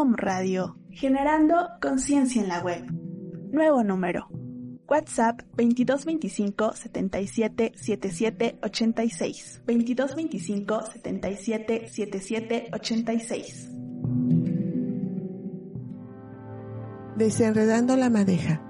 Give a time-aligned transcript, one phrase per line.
[0.00, 2.90] Om Radio, generando conciencia en la web.
[3.52, 4.28] Nuevo número.
[4.88, 9.62] WhatsApp 2225 77 77 86.
[9.66, 13.68] 2225 77 77 86.
[17.16, 18.62] Desenredando la madeja,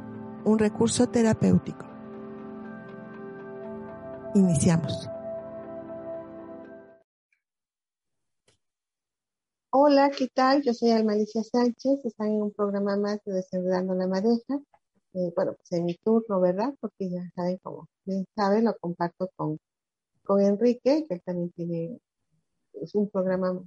[0.44, 1.86] un recurso terapéutico.
[4.34, 5.08] Iniciamos.
[9.72, 10.62] Hola, ¿qué tal?
[10.62, 14.60] Yo soy Almalicia Sánchez, están en un programa más de Desenredando la Madeja.
[15.14, 16.74] Eh, bueno, pues en mi turno, ¿verdad?
[16.80, 19.58] Porque ya saben, como bien saben, lo comparto con,
[20.24, 22.00] con Enrique, que también tiene,
[22.82, 23.62] es un programa,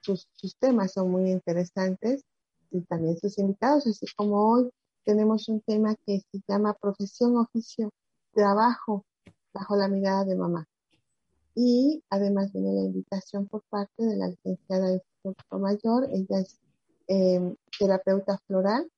[0.00, 2.24] sus, sus temas son muy interesantes
[2.72, 4.68] y también sus invitados, así como hoy
[5.04, 7.90] tenemos un tema que se llama profesión, oficio,
[8.32, 9.04] trabajo
[9.54, 10.66] bajo la mirada de mamá.
[11.54, 14.90] Y además viene la invitación por parte de la licenciada
[15.50, 16.60] Mayor, ella es
[17.08, 18.90] em, terapeuta floral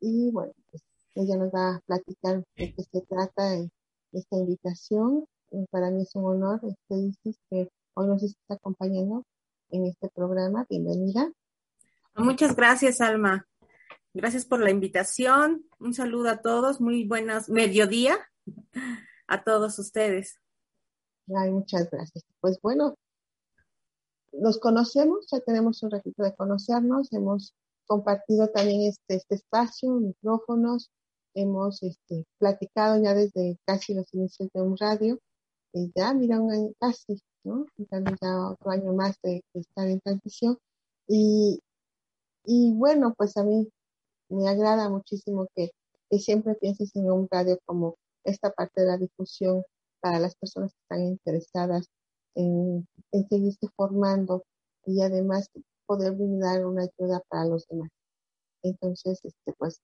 [0.00, 0.82] y bueno, pues
[1.14, 3.56] ella nos va a platicar de qué se trata
[4.12, 5.26] esta invitación.
[5.70, 9.24] para mí es un honor, este, que hoy nos está acompañando
[9.70, 10.66] en este programa.
[10.68, 11.30] Bienvenida.
[12.14, 13.46] Muchas gracias, Alma.
[14.14, 15.64] Gracias por la invitación.
[15.78, 16.80] Un saludo a todos.
[16.80, 18.18] Muy buenas mediodía
[19.26, 20.38] a todos ustedes.
[21.34, 22.24] Ay, muchas gracias.
[22.40, 22.96] Pues bueno,
[24.32, 27.54] nos conocemos, ya tenemos un ratito de conocernos, hemos
[27.86, 30.90] compartido también este, este espacio, micrófonos,
[31.34, 35.18] hemos este, platicado ya desde casi los inicios de un radio,
[35.72, 37.66] y ya, mira, un año casi, ¿no?
[37.78, 40.58] Ya otro año más de, estar en transición.
[41.08, 41.60] Y,
[42.44, 43.68] y bueno, pues a mí
[44.28, 45.70] me agrada muchísimo que,
[46.10, 49.62] que siempre pienses en un radio como esta parte de la difusión
[50.00, 51.88] para las personas que están interesadas
[52.34, 52.86] en,
[53.28, 54.42] seguirse formando
[54.86, 55.48] y además
[55.86, 57.90] poder brindar una ayuda para los demás.
[58.62, 59.80] Entonces, este, pues,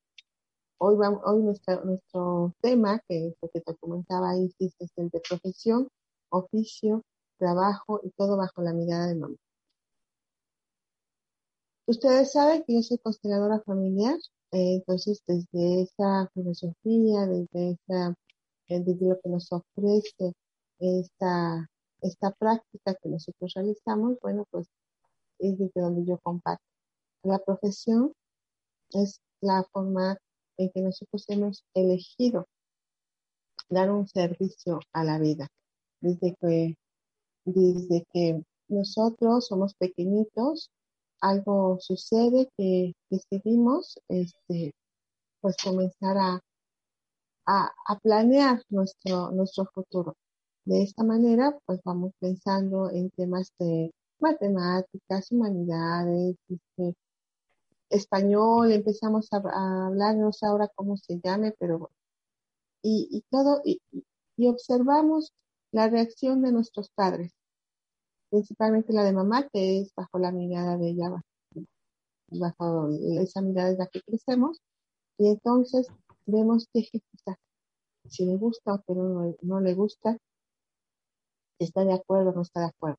[0.78, 5.88] hoy hoy nuestro tema, que es lo que te comentaba ahí, es el de profesión,
[6.30, 7.02] oficio,
[7.38, 9.36] trabajo y todo bajo la mirada de mamá.
[11.86, 14.16] Ustedes saben que yo soy consteladora familiar,
[14.52, 18.14] eh, entonces desde esa filosofía, desde esa,
[18.68, 20.34] eh, desde lo que nos ofrece
[20.78, 21.66] esta
[22.02, 24.68] esta práctica que nosotros realizamos, bueno, pues
[25.38, 26.64] es desde donde yo comparto.
[27.22, 28.12] La profesión
[28.90, 30.16] es la forma
[30.56, 32.46] en que nosotros hemos elegido
[33.68, 35.48] dar un servicio a la vida.
[36.00, 36.76] Desde que,
[37.44, 40.70] desde que nosotros somos pequeñitos,
[41.20, 44.72] algo sucede que decidimos este,
[45.40, 46.40] pues comenzar a,
[47.46, 50.14] a, a planear nuestro, nuestro futuro.
[50.68, 53.90] De esta manera, pues vamos pensando en temas de
[54.20, 56.94] matemáticas, humanidades, este,
[57.88, 61.94] español, empezamos a, hablar, no sé ahora cómo se llame, pero bueno.
[62.82, 63.80] Y, todo, y,
[64.46, 65.32] observamos
[65.72, 67.32] la reacción de nuestros padres,
[68.28, 71.22] principalmente la de mamá, que es bajo la mirada de ella,
[72.28, 72.90] bajo
[73.22, 74.60] esa mirada es la que crecemos,
[75.16, 75.88] y entonces
[76.26, 77.38] vemos qué ejecutar,
[78.06, 80.18] si le gusta o no, no le gusta,
[81.64, 82.98] está de acuerdo o no está de acuerdo.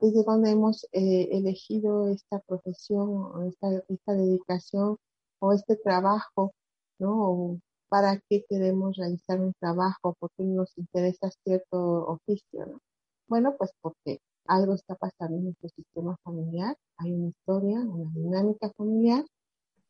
[0.00, 4.96] Desde donde hemos eh, elegido esta profesión esta, esta, dedicación
[5.40, 6.52] o este trabajo,
[6.98, 7.60] ¿no?
[7.88, 10.14] ¿Para qué queremos realizar un trabajo?
[10.18, 12.66] ¿Por qué nos interesa cierto oficio?
[12.66, 12.80] ¿no?
[13.28, 18.70] Bueno, pues porque algo está pasando en nuestro sistema familiar, hay una historia, una dinámica
[18.76, 19.24] familiar,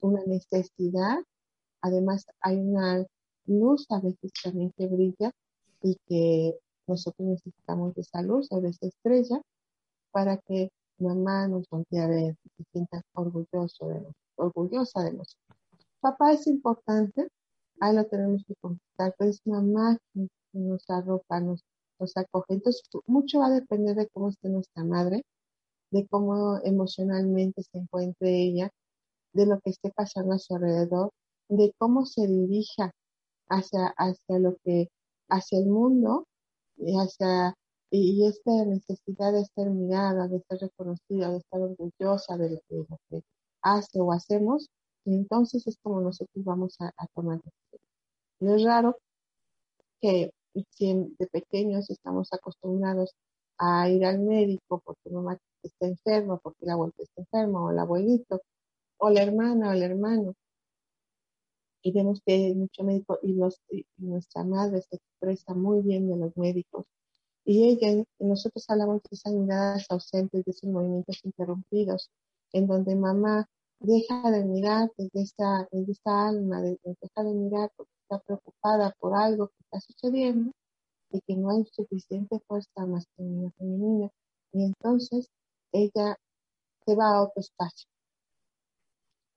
[0.00, 1.18] una necesidad,
[1.82, 3.06] además hay una
[3.46, 5.32] luz a veces también que brilla
[5.82, 6.58] y que
[6.90, 9.40] nosotros necesitamos de esa luz o de esa estrella
[10.12, 14.06] para que mamá nos voltee a ver y se sienta orgulloso de
[14.36, 15.58] orgullosa de nosotros.
[16.00, 17.28] Papá es importante,
[17.80, 21.62] ahí lo tenemos que contestar, pero es mamá que nos arropa, nos,
[21.98, 22.54] nos acoge.
[22.54, 25.22] Entonces, mucho va a depender de cómo esté nuestra madre,
[25.90, 28.70] de cómo emocionalmente se encuentre ella,
[29.32, 31.10] de lo que esté pasando a su alrededor,
[31.48, 32.92] de cómo se dirija
[33.48, 34.88] hacia, hacia lo que,
[35.28, 36.24] hacia el mundo
[36.96, 37.54] hacia
[37.90, 43.22] y esta necesidad de ser mirada, de ser reconocida, de estar orgullosa de lo que,
[43.62, 44.68] hace o hacemos,
[45.04, 47.40] entonces es como nosotros vamos a, tomar
[48.40, 48.96] No es raro
[50.00, 50.30] que
[50.76, 53.12] si de pequeños estamos acostumbrados
[53.58, 57.78] a ir al médico porque mamá está enferma, porque la abuela está enferma, o el
[57.78, 58.40] abuelito,
[58.98, 60.34] o la hermana o el hermano,
[61.82, 63.32] y vemos que hay mucho médico y,
[63.70, 66.86] y nuestra madre se expresa muy bien de los médicos
[67.44, 72.10] y ella, nosotros hablamos de esas miradas ausentes, de esos movimientos interrumpidos,
[72.52, 73.48] en donde mamá
[73.80, 78.94] deja de mirar desde esta, desde esta alma, de, deja de mirar porque está preocupada
[79.00, 80.52] por algo que está sucediendo
[81.10, 84.10] y que no hay suficiente fuerza masculina femenina.
[84.52, 85.28] Y entonces
[85.72, 86.16] ella
[86.86, 87.88] se va a otro espacio.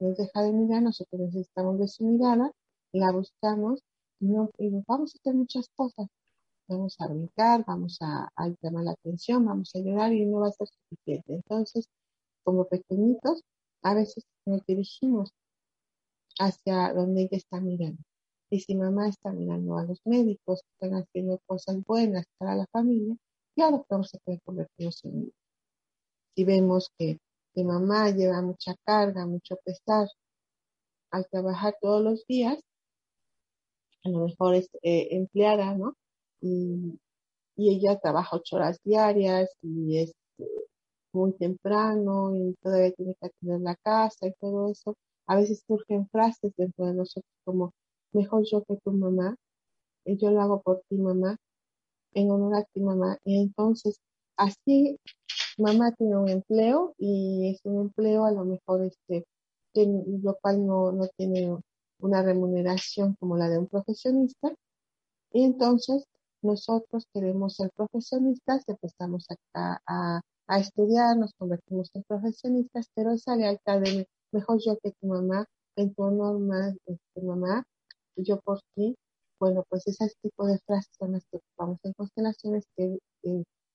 [0.04, 2.52] Nos deja de mirar, nosotros necesitamos de su mirada,
[2.94, 3.80] la buscamos
[4.20, 6.08] y, no, y vamos a hacer muchas cosas
[6.68, 8.30] vamos a brincar, vamos a,
[8.62, 11.36] llamar la atención, vamos a llorar y no va a ser suficiente.
[11.36, 11.88] Entonces,
[12.44, 13.42] como pequeñitos,
[13.84, 15.32] a veces nos dirigimos
[16.40, 18.02] hacia donde ella está mirando.
[18.50, 23.16] Y si mamá está mirando a los médicos están haciendo cosas buenas para la familia,
[23.56, 25.32] claro que vamos a poder convertirnos en.
[26.36, 27.20] Si vemos que,
[27.54, 30.08] que mamá lleva mucha carga, mucho pesar
[31.12, 32.60] al trabajar todos los días,
[34.04, 35.96] a lo mejor es eh, empleada, ¿no?
[36.44, 37.00] y,
[37.58, 40.46] ella trabaja ocho horas diarias y es eh,
[41.14, 44.96] muy temprano y todavía tiene que atender la casa y todo eso.
[45.28, 47.74] A veces surgen frases dentro de nosotros como,
[48.14, 49.36] mejor yo que tu mamá,
[50.06, 51.38] y yo lo hago por ti mamá,
[52.14, 53.18] en honor a ti mamá.
[53.26, 54.00] Y entonces,
[54.38, 55.00] así,
[55.58, 59.26] mamá tiene un empleo y es un empleo a lo mejor este,
[59.74, 59.86] que,
[60.22, 61.58] lo cual no, no tiene
[62.00, 64.54] una remuneración como la de un profesionista.
[65.32, 66.06] Y entonces
[66.42, 73.36] nosotros queremos ser profesionistas, empezamos a, a, a, estudiar, nos convertimos en profesionistas, pero esa
[73.36, 75.46] lealtad de mejor yo que tu mamá,
[75.76, 77.64] en tu honor mamá,
[78.16, 78.96] yo por ti,
[79.40, 83.00] bueno, pues ese tipo de frases son las que ocupamos en constelaciones que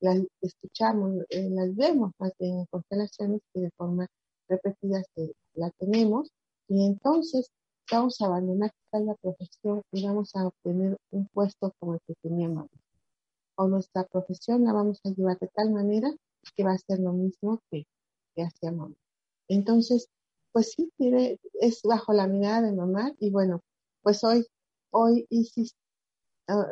[0.01, 4.07] las escuchamos, eh, las vemos más bien en constelaciones que de forma
[4.49, 6.31] repetida se, la tenemos
[6.69, 7.51] y entonces
[7.91, 12.69] vamos a abandonar la profesión y vamos a obtener un puesto como el que teníamos.
[13.57, 16.11] O nuestra profesión la vamos a llevar de tal manera
[16.55, 17.85] que va a ser lo mismo que,
[18.35, 18.95] que hacía mamá.
[19.49, 20.09] Entonces,
[20.53, 20.91] pues sí,
[21.61, 23.63] es bajo la mirada de mamá y bueno,
[24.03, 24.47] pues hoy,
[24.91, 25.27] hoy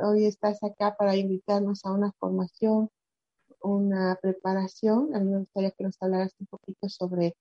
[0.02, 2.88] hoy estás acá para invitarnos a una formación,
[3.62, 5.14] una preparación.
[5.14, 7.34] A mí me gustaría que nos hablaras un poquito sobre,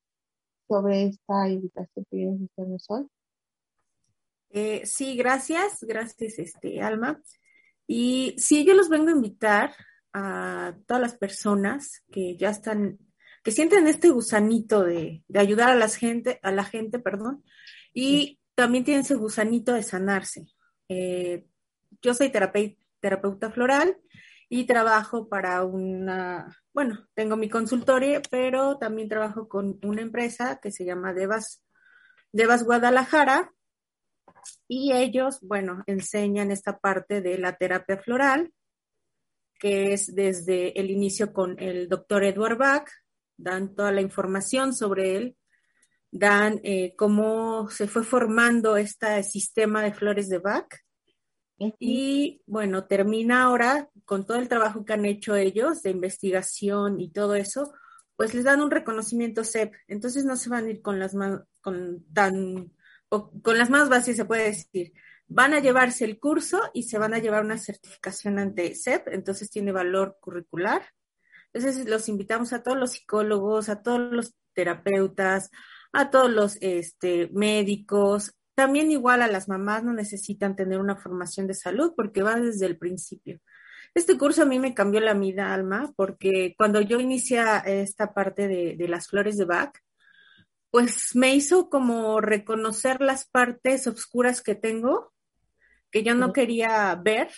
[0.68, 3.08] sobre esta invitación que vienes a hacernos hoy.
[4.50, 7.22] Eh, sí, gracias, gracias, este, Alma.
[7.88, 9.76] Y sí, yo los vengo a invitar
[10.14, 12.98] a todas las personas que ya están,
[13.44, 17.44] que sienten este gusanito de, ayudar a la gente, a la gente, perdón,
[17.94, 20.48] y también tienen ese gusanito de sanarse.
[20.88, 21.46] Eh,
[22.02, 23.98] yo soy terapeuta floral
[24.50, 30.72] y trabajo para una, bueno, tengo mi consultorio, pero también trabajo con una empresa que
[30.72, 31.64] se llama Devas,
[32.32, 33.52] Devas Guadalajara,
[34.68, 38.54] y ellos, bueno, enseñan esta parte de la terapia floral,
[39.60, 42.90] que es desde el inicio con el doctor Edward Bach,
[43.38, 45.38] dan toda la información sobre él,
[46.12, 50.68] dan eh, cómo se fue formando este sistema de flores de Bach.
[51.58, 57.10] Y bueno, termina ahora con todo el trabajo que han hecho ellos de investigación y
[57.12, 57.74] todo eso,
[58.16, 59.74] pues les dan un reconocimiento CEP.
[59.88, 61.16] Entonces no se van a ir con las
[61.62, 62.72] con tan
[63.10, 64.94] con las más básicas se puede decir,
[65.28, 69.50] van a llevarse el curso y se van a llevar una certificación ante SEP, entonces
[69.50, 70.84] tiene valor curricular.
[71.54, 75.52] Entonces los invitamos a todos los psicólogos, a todos los terapeutas,
[75.94, 81.48] a todos los este, médicos, también igual a las mamás no necesitan tener una formación
[81.48, 83.40] de salud porque va desde el principio.
[83.94, 88.48] Este curso a mí me cambió la vida, Alma, porque cuando yo inicié esta parte
[88.48, 89.78] de, de las flores de Bach,
[90.70, 95.14] pues me hizo como reconocer las partes oscuras que tengo,
[95.90, 97.30] que yo no quería ver,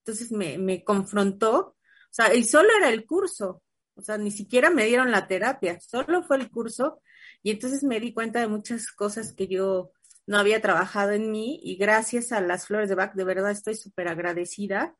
[0.00, 1.76] entonces me, me confrontó, o
[2.10, 3.62] sea, y solo era el curso,
[3.94, 7.00] o sea, ni siquiera me dieron la terapia, solo fue el curso,
[7.42, 9.92] y entonces me di cuenta de muchas cosas que yo
[10.26, 13.74] no había trabajado en mí, y gracias a las flores de Bach, de verdad estoy
[13.74, 14.96] súper agradecida,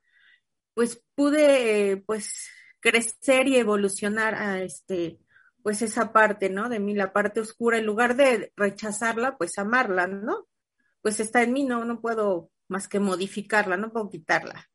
[0.75, 2.49] pues pude, pues,
[2.81, 5.19] crecer y evolucionar a este,
[5.63, 6.69] pues esa parte, ¿no?
[6.69, 10.49] De mí, la parte oscura, en lugar de rechazarla, pues amarla, ¿no?
[11.01, 14.69] Pues está en mí, no, no puedo más que modificarla, no puedo quitarla.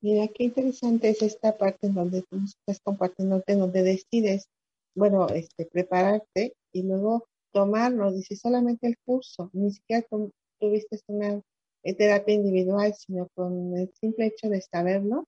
[0.00, 4.48] Mira, qué interesante es esta parte en donde tú estás compartiendo, en donde decides,
[4.94, 10.06] bueno, este, prepararte y luego tomarlo, dice solamente el curso, ni siquiera
[10.58, 11.40] tuviste una
[11.82, 15.26] eh, terapia individual, sino con el simple hecho de saberlo,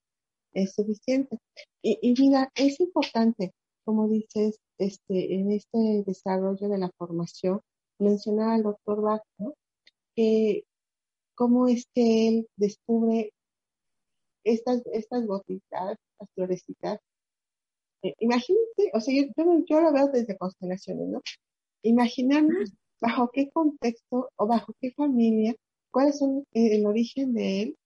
[0.53, 1.39] es suficiente.
[1.83, 3.53] Y, y mira, es importante,
[3.85, 7.61] como dices, este, en este desarrollo de la formación,
[7.99, 9.23] mencionaba el doctor Bach,
[10.15, 10.65] que
[11.35, 13.33] cómo es que él descubre
[14.45, 17.01] estas, estas gotitas, estas florecitas.
[18.03, 19.31] Eh, imagínate, o sea, yo,
[19.67, 21.23] yo, lo veo desde constelaciones, ¿no?
[21.83, 25.55] Imaginarnos bajo qué contexto o bajo qué familia,
[25.91, 27.79] cuáles son el origen de él,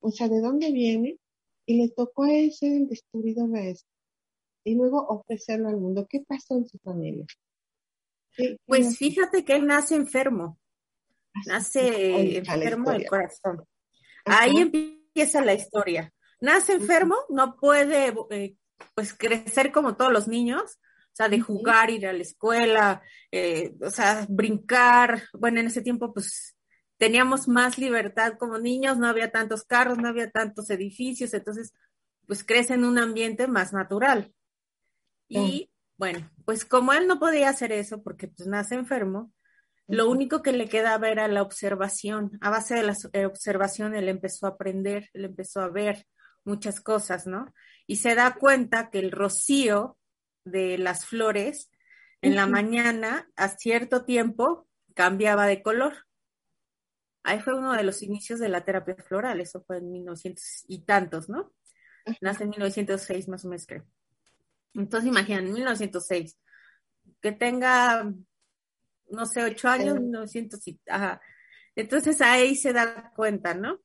[0.00, 1.18] o sea, de dónde viene,
[1.66, 3.88] y le tocó a él ser el descubridor de esto.
[4.64, 6.06] Y luego ofrecerlo al mundo.
[6.08, 7.26] ¿Qué pasó en su familia?
[8.64, 10.58] pues fíjate que él nace enfermo,
[11.34, 13.62] ah, nace enfermo del corazón.
[14.24, 16.12] Ahí empieza la historia.
[16.40, 18.56] Nace enfermo, no puede eh,
[18.94, 20.78] pues crecer como todos los niños,
[21.12, 25.22] o sea, de jugar, ir a la escuela, eh, o sea, brincar.
[25.34, 26.56] Bueno, en ese tiempo pues
[26.96, 31.74] teníamos más libertad como niños, no había tantos carros, no había tantos edificios, entonces
[32.26, 34.32] pues crece en un ambiente más natural.
[35.28, 39.32] Y bueno, pues como él no podía hacer eso porque pues nace enfermo,
[39.86, 42.38] lo único que le quedaba era la observación.
[42.40, 46.06] A base de la eh, observación él empezó a aprender, él empezó a ver
[46.44, 47.52] muchas cosas, ¿no?
[47.86, 49.98] Y se da cuenta que el rocío
[50.44, 51.70] de las flores
[52.20, 56.06] en la mañana a cierto tiempo cambiaba de color.
[57.24, 60.84] Ahí fue uno de los inicios de la terapia floral, eso fue en 1900 y
[60.84, 61.52] tantos, ¿no?
[62.20, 63.86] Nace en 1906 más o menos, creo.
[64.74, 66.38] Entonces, imagínate, 1906,
[67.20, 68.12] que tenga,
[69.10, 71.20] no sé, ocho años, 1900, y, ajá.
[71.76, 73.80] Entonces ahí se da cuenta, ¿no?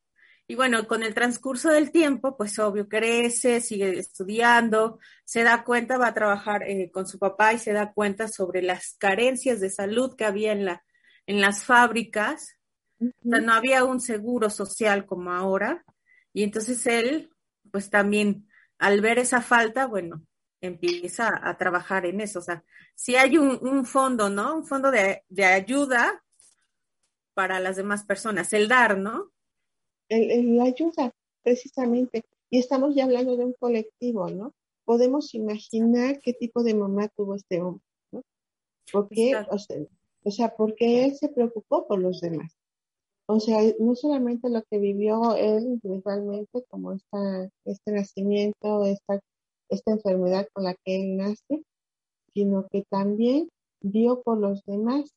[0.50, 5.98] Y bueno, con el transcurso del tiempo, pues obvio, crece, sigue estudiando, se da cuenta,
[5.98, 9.70] va a trabajar eh, con su papá y se da cuenta sobre las carencias de
[9.70, 10.86] salud que había en, la,
[11.26, 12.58] en las fábricas.
[13.00, 15.84] o sea, no había un seguro social como ahora.
[16.32, 17.30] Y entonces él,
[17.72, 20.24] pues también, al ver esa falta, bueno,
[20.62, 22.40] empieza a trabajar en eso.
[22.40, 22.64] O sea,
[22.96, 24.56] si hay un, fondo, ¿no?
[24.56, 26.24] Un fondo de, ayuda
[27.34, 29.32] para las demás personas, el dar, ¿no?
[30.10, 32.24] La ayuda, precisamente.
[32.50, 34.54] Y estamos ya hablando de un colectivo, ¿no?
[34.86, 38.22] Podemos imaginar qué tipo de mamá tuvo este hombre, ¿no?
[38.92, 39.86] Porque, o sea,
[40.24, 42.54] o sea, porque él se preocupó por los demás.
[43.30, 49.20] O sea, no solamente lo que vivió él individualmente, como esta, este nacimiento, esta
[49.70, 51.64] esta enfermedad con la que él nace,
[52.34, 53.50] sino que también
[53.82, 55.12] vio por los demás,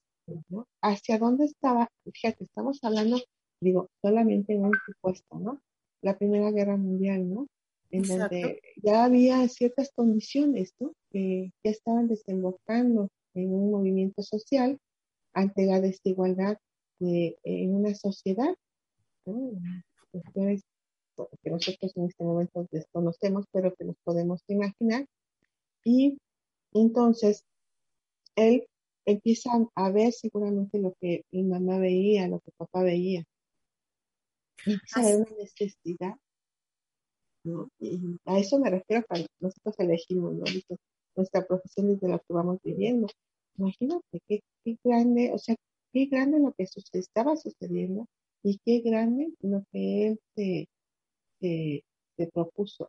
[0.48, 0.66] ¿no?
[0.82, 1.88] ¿Hacia dónde estaba?
[2.12, 3.18] Fíjate, estamos hablando,
[3.60, 5.60] digo, solamente en un supuesto, ¿no?
[6.02, 7.46] La Primera Guerra Mundial, ¿no?
[7.90, 10.92] En donde ya había ciertas condiciones, ¿no?
[11.10, 14.78] Que ya estaban desembocando en un movimiento social
[15.32, 16.58] ante la desigualdad
[16.98, 18.54] de, en una sociedad,
[19.26, 19.52] ¿no?
[21.42, 25.06] que nosotros en este momento desconocemos, pero que nos podemos imaginar.
[25.84, 26.18] Y
[26.72, 27.44] entonces
[28.36, 28.66] él
[29.06, 33.24] empieza a ver seguramente lo que mi mamá veía, lo que papá veía.
[34.66, 36.14] Y empieza a ver una necesidad.
[37.78, 40.44] Y a eso me refiero cuando nosotros elegimos ¿no?
[41.16, 43.08] nuestra profesión desde lo que vamos viviendo.
[43.56, 45.56] Imagínate qué, qué grande, o sea,
[45.92, 48.06] qué grande lo que estaba sucediendo
[48.42, 50.68] y qué grande lo que él se,
[51.40, 52.88] se, propuso.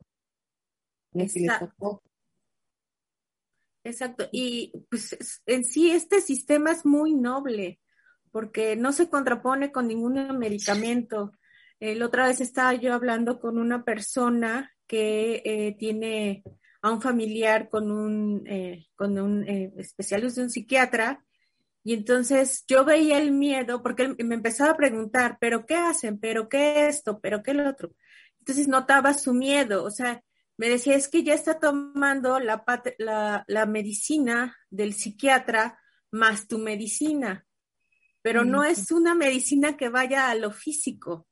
[1.14, 2.02] Exacto.
[3.84, 4.28] Exacto.
[4.32, 7.80] Y pues en sí este sistema es muy noble
[8.32, 11.34] porque no se contrapone con ningún medicamento.
[11.82, 16.44] La otra vez estaba yo hablando con una persona que eh, tiene
[16.82, 21.24] a un familiar con un, eh, con un eh, especialista, un psiquiatra,
[21.84, 26.20] y entonces yo veía el miedo porque él me empezaba a preguntar, pero ¿qué hacen?
[26.20, 27.20] ¿Pero qué esto?
[27.20, 27.92] ¿Pero qué lo otro?
[28.40, 30.24] Entonces notaba su miedo, o sea,
[30.58, 32.64] me decía, es que ya está tomando la,
[33.48, 35.80] la, medicina del psiquiatra
[36.12, 37.46] más tu medicina,
[38.22, 41.28] pero no es una medicina que vaya a lo físico,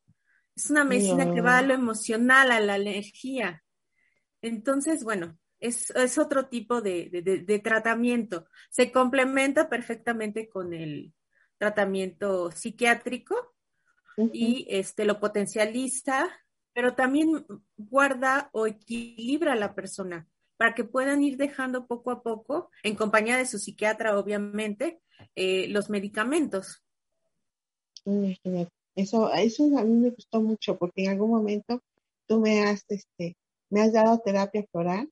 [0.60, 3.64] es una medicina que va a lo emocional, a la energía.
[4.42, 8.46] Entonces, bueno, es, otro tipo de, tratamiento.
[8.70, 11.14] Se complementa perfectamente con el
[11.58, 13.56] tratamiento psiquiátrico
[14.34, 16.30] y este, lo potencializa
[16.80, 22.24] pero también guarda o equilibra a la persona para que puedan ir dejando poco a
[22.24, 25.02] poco, en compañía de su psiquiatra, obviamente,
[25.36, 26.82] eh, los medicamentos.
[29.00, 31.82] Eso, eso a mí me gustó mucho porque en algún momento
[32.28, 33.38] tú me has, este,
[33.70, 35.10] me has dado terapia floral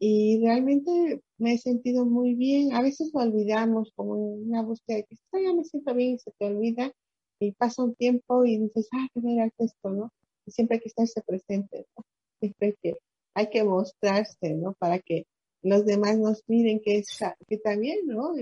[0.00, 2.74] y realmente me he sentido muy bien.
[2.74, 6.32] A veces lo olvidamos como una búsqueda de que ya me siento bien y se
[6.32, 6.92] te olvida
[7.38, 10.10] y pasa un tiempo y dices, ah, qué era esto, ¿no?
[10.48, 12.04] Siempre hay que estarse presente, ¿no?
[12.40, 12.94] Siempre que
[13.34, 14.74] hay que mostrarse, ¿no?
[14.80, 15.26] Para que
[15.62, 17.16] los demás nos miren que, es,
[17.46, 18.34] que también, ¿no?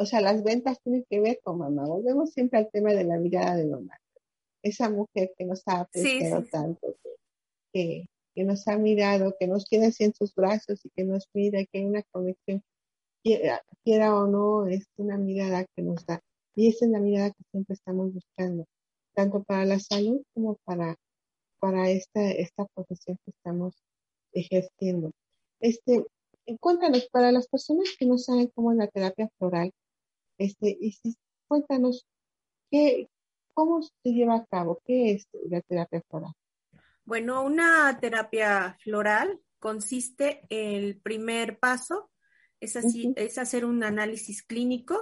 [0.00, 1.84] O sea, las ventas tienen que ver con mamá.
[1.84, 4.00] Volvemos siempre al tema de la mirada de mamá.
[4.62, 6.96] Esa mujer que nos ha apreciado tanto,
[7.70, 11.28] que, que, nos ha mirado, que nos tiene así en sus brazos y que nos
[11.34, 12.62] mira, que hay una conexión,
[13.22, 16.22] quiera, quiera o no, es una mirada que nos da.
[16.54, 18.64] Y esa es la mirada que siempre estamos buscando,
[19.14, 20.96] tanto para la salud como para,
[21.58, 23.74] para esta, esta profesión que estamos
[24.32, 25.10] ejerciendo.
[25.60, 26.06] Este,
[26.58, 29.70] cuéntanos, para las personas que no saben cómo es la terapia floral,
[30.40, 31.16] este, y si,
[31.46, 32.06] cuéntanos,
[32.70, 33.10] ¿qué,
[33.52, 34.80] ¿cómo se lleva a cabo?
[34.86, 36.32] ¿Qué es la terapia floral?
[37.04, 42.10] Bueno, una terapia floral consiste, el primer paso
[42.58, 44.98] es, así, es hacer un análisis clínico,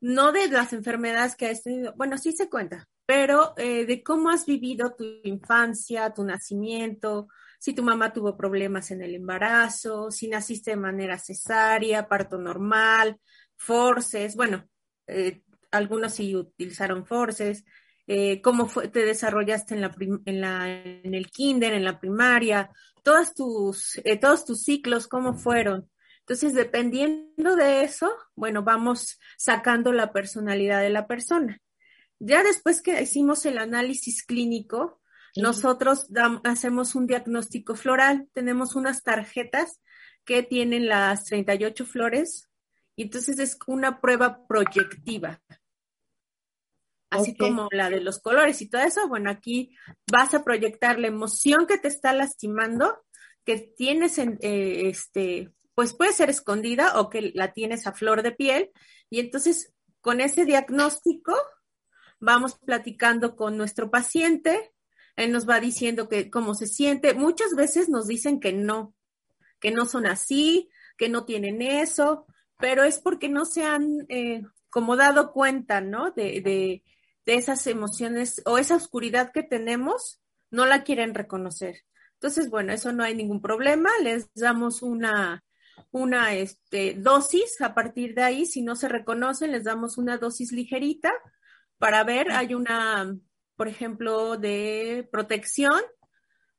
[0.00, 4.28] no de las enfermedades que has tenido, bueno, sí se cuenta, pero eh, de cómo
[4.28, 10.28] has vivido tu infancia, tu nacimiento, si tu mamá tuvo problemas en el embarazo, si
[10.28, 13.18] naciste de manera cesárea, parto normal,
[13.60, 14.66] forces, bueno,
[15.06, 17.64] eh, algunos sí utilizaron forces,
[18.06, 22.70] eh, cómo fue, te desarrollaste en, la, en, la, en el kinder, en la primaria,
[23.04, 25.90] todas tus, eh, todos tus ciclos, cómo fueron.
[26.20, 31.60] Entonces, dependiendo de eso, bueno, vamos sacando la personalidad de la persona.
[32.18, 35.00] Ya después que hicimos el análisis clínico,
[35.36, 36.08] nosotros
[36.44, 39.80] hacemos un diagnóstico floral, tenemos unas tarjetas
[40.24, 42.49] que tienen las 38 flores
[43.00, 45.40] y entonces es una prueba proyectiva.
[47.08, 49.74] Así como la de los colores y todo eso, bueno, aquí
[50.12, 52.94] vas a proyectar la emoción que te está lastimando,
[53.42, 58.22] que tienes en, eh, este, pues puede ser escondida o que la tienes a flor
[58.22, 58.70] de piel.
[59.08, 61.32] Y entonces, con ese diagnóstico,
[62.18, 64.74] vamos platicando con nuestro paciente,
[65.16, 67.14] él nos va diciendo que cómo se siente.
[67.14, 68.94] Muchas veces nos dicen que no,
[69.58, 72.26] que no son así, que no tienen eso,
[72.60, 76.10] pero es porque no se han eh, como dado cuenta, ¿no?
[76.10, 76.84] De, de,
[77.26, 80.20] de esas emociones o esa oscuridad que tenemos,
[80.50, 81.84] no la quieren reconocer.
[82.14, 85.42] Entonces, bueno, eso no hay ningún problema, les damos una,
[85.90, 90.52] una este, dosis a partir de ahí, si no se reconocen, les damos una dosis
[90.52, 91.12] ligerita
[91.78, 93.16] para ver, hay una,
[93.56, 95.80] por ejemplo, de protección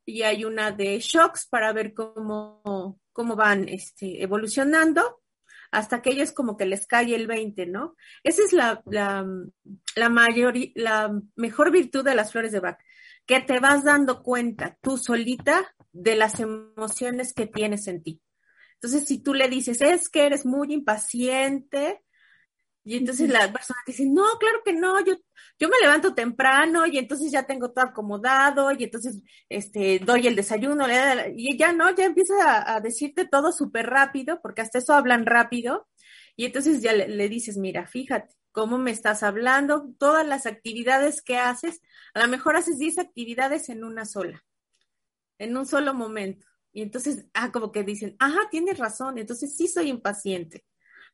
[0.03, 5.20] y hay una de shocks para ver cómo, cómo van este, evolucionando
[5.71, 7.95] hasta que ellos como que les cae el 20, ¿no?
[8.23, 9.25] Esa es la, la,
[9.95, 12.77] la, mayor, la mejor virtud de las flores de Bach,
[13.25, 18.21] que te vas dando cuenta tú solita de las emociones que tienes en ti.
[18.75, 22.01] Entonces, si tú le dices, es que eres muy impaciente,
[22.83, 25.13] y entonces la persona dice, no, claro que no, yo,
[25.59, 30.35] yo me levanto temprano y entonces ya tengo todo acomodado y entonces este, doy el
[30.35, 30.87] desayuno
[31.35, 35.87] y ya no, ya empieza a, decirte todo súper rápido porque hasta eso hablan rápido
[36.35, 41.37] y entonces ya le, dices, mira, fíjate cómo me estás hablando, todas las actividades que
[41.37, 41.81] haces,
[42.15, 44.43] a lo mejor haces 10 actividades en una sola,
[45.37, 46.47] en un solo momento.
[46.73, 50.65] Y entonces, ah, como que dicen, ajá, tienes razón, entonces sí soy impaciente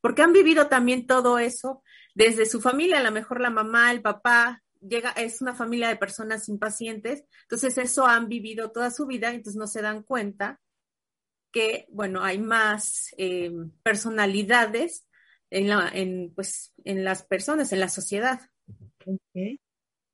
[0.01, 1.83] porque han vivido también todo eso
[2.15, 5.97] desde su familia, a lo mejor la mamá, el papá, llega, es una familia de
[5.97, 10.59] personas impacientes, entonces eso han vivido toda su vida, entonces no se dan cuenta
[11.51, 13.51] que, bueno, hay más eh,
[13.83, 15.07] personalidades
[15.49, 18.41] en, la, en, pues, en las personas, en la sociedad.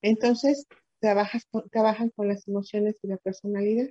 [0.01, 0.67] Entonces,
[0.99, 3.89] ¿trabajas ¿trabajan con las emociones y la personalidad?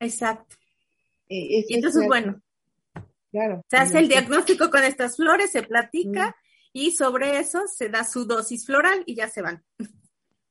[0.00, 0.56] Exacto.
[1.28, 2.42] Eh, y entonces, bueno,
[3.30, 3.62] Claro.
[3.70, 6.34] Se hace el diagnóstico con estas flores, se platica
[6.72, 9.64] y sobre eso se da su dosis floral y ya se van.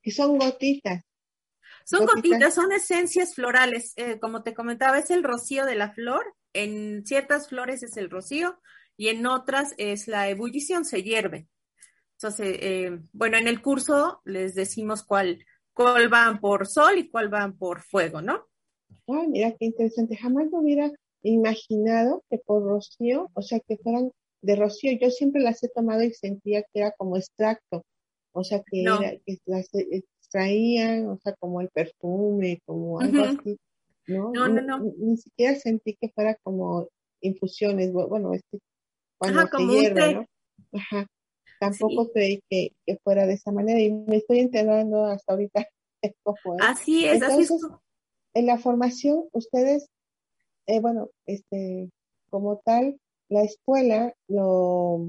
[0.01, 1.03] Y son gotitas.
[1.85, 3.93] Son gotitas, son esencias florales.
[3.95, 6.35] Eh, como te comentaba, es el rocío de la flor.
[6.53, 8.59] En ciertas flores es el rocío
[8.95, 11.47] y en otras es la ebullición, se hierve.
[12.13, 17.29] Entonces, eh, bueno, en el curso les decimos cuál, cuál van por sol y cuál
[17.29, 18.47] van por fuego, ¿no?
[19.07, 20.15] Ah, mira qué interesante.
[20.15, 20.91] Jamás lo hubiera
[21.23, 24.97] imaginado que por rocío, o sea, que fueran de rocío.
[24.99, 27.83] Yo siempre las he tomado y sentía que era como extracto,
[28.33, 28.83] o sea, que,
[29.45, 33.57] las extraían, o sea, como el perfume, como algo así.
[34.07, 34.31] ¿no?
[34.33, 34.93] No, no, no.
[34.97, 36.87] Ni, siquiera sentí que fuera como
[37.21, 38.59] infusiones, bueno, este,
[39.17, 40.25] cuando Ajá, se hierve, ¿no?
[40.73, 41.07] Ajá.
[41.59, 42.71] Tampoco creí que,
[43.03, 45.67] fuera de esa manera y me estoy enterando hasta ahorita.
[46.61, 47.51] Así es, así es
[48.33, 49.89] en la formación, ustedes,
[50.69, 51.89] eh, bueno, este,
[52.29, 55.07] como tal, la escuela lo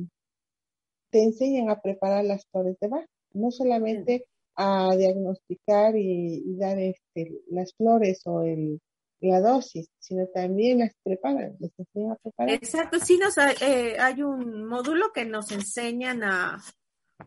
[1.10, 4.24] te enseñan a preparar las flores de Bach, no solamente
[4.56, 8.80] a diagnosticar y, dar este, las flores o el,
[9.20, 12.54] la dosis, sino también las preparan, les enseñan a preparar.
[12.54, 16.62] Exacto, sí nos hay, eh, hay un módulo que nos enseñan a,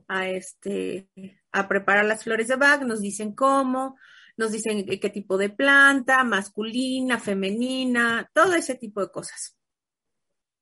[0.08, 1.08] a este
[1.52, 3.96] a preparar las flores de Bach, nos dicen cómo,
[4.38, 9.56] nos dicen qué tipo de planta, masculina, femenina, todo ese tipo de cosas.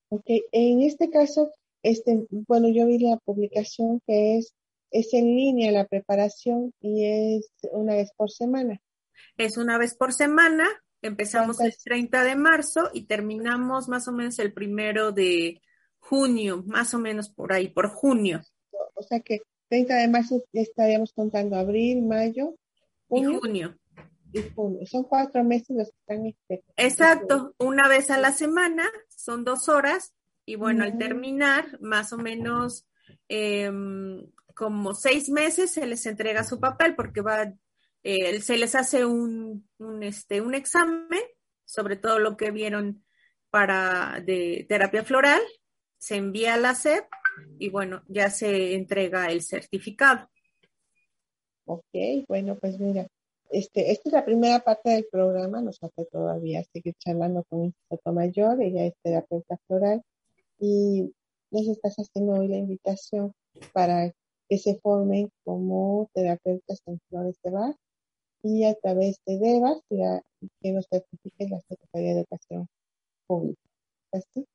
[0.09, 1.53] Ok, en este caso,
[1.83, 4.53] este, bueno, yo vi la publicación que es,
[4.91, 8.81] es en línea la preparación y es una vez por semana.
[9.37, 10.67] Es una vez por semana,
[11.01, 15.61] empezamos el 30 de marzo y terminamos más o menos el primero de
[15.99, 18.41] junio, más o menos por ahí, por junio.
[18.95, 22.55] O sea que 30 de marzo estaríamos contando abril, mayo,
[23.19, 23.31] junio.
[23.31, 23.77] Y junio.
[24.33, 24.85] Y junio.
[24.87, 26.25] Son cuatro meses los que están.
[26.25, 30.13] Este, Exacto, una vez a la semana, son dos horas,
[30.45, 32.87] y bueno, al terminar, más o menos
[33.27, 37.53] em, como seis meses se les entrega su papel porque va,
[38.03, 41.21] eh, se les hace un, un, este, un examen
[41.71, 43.05] sobre todo lo que vieron
[43.49, 45.41] para de terapia floral,
[45.97, 47.05] se envía a la SEP
[47.59, 50.29] y bueno, ya se entrega el certificado.
[51.65, 51.85] Ok,
[52.27, 53.07] bueno, pues mira,
[53.49, 58.13] este, esta es la primera parte del programa, nos hace todavía seguir charlando con Instituto
[58.13, 60.01] Mayor, ella es terapeuta floral
[60.59, 61.13] y
[61.51, 63.33] les estás haciendo hoy la invitación
[63.73, 64.11] para
[64.47, 67.75] que se formen como terapeutas en flores de bar
[68.43, 72.67] y a través de DEVAS que nos certifique la Secretaría de Educación
[73.27, 73.61] Pública.
[74.11, 74.45] ¿Así?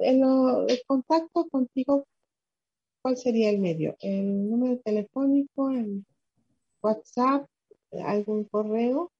[0.00, 2.04] el contacto contigo,
[3.00, 3.96] ¿cuál sería el medio?
[4.00, 5.70] ¿El número telefónico?
[5.70, 6.04] ¿El
[6.82, 7.46] WhatsApp?
[8.04, 9.12] ¿Algún correo?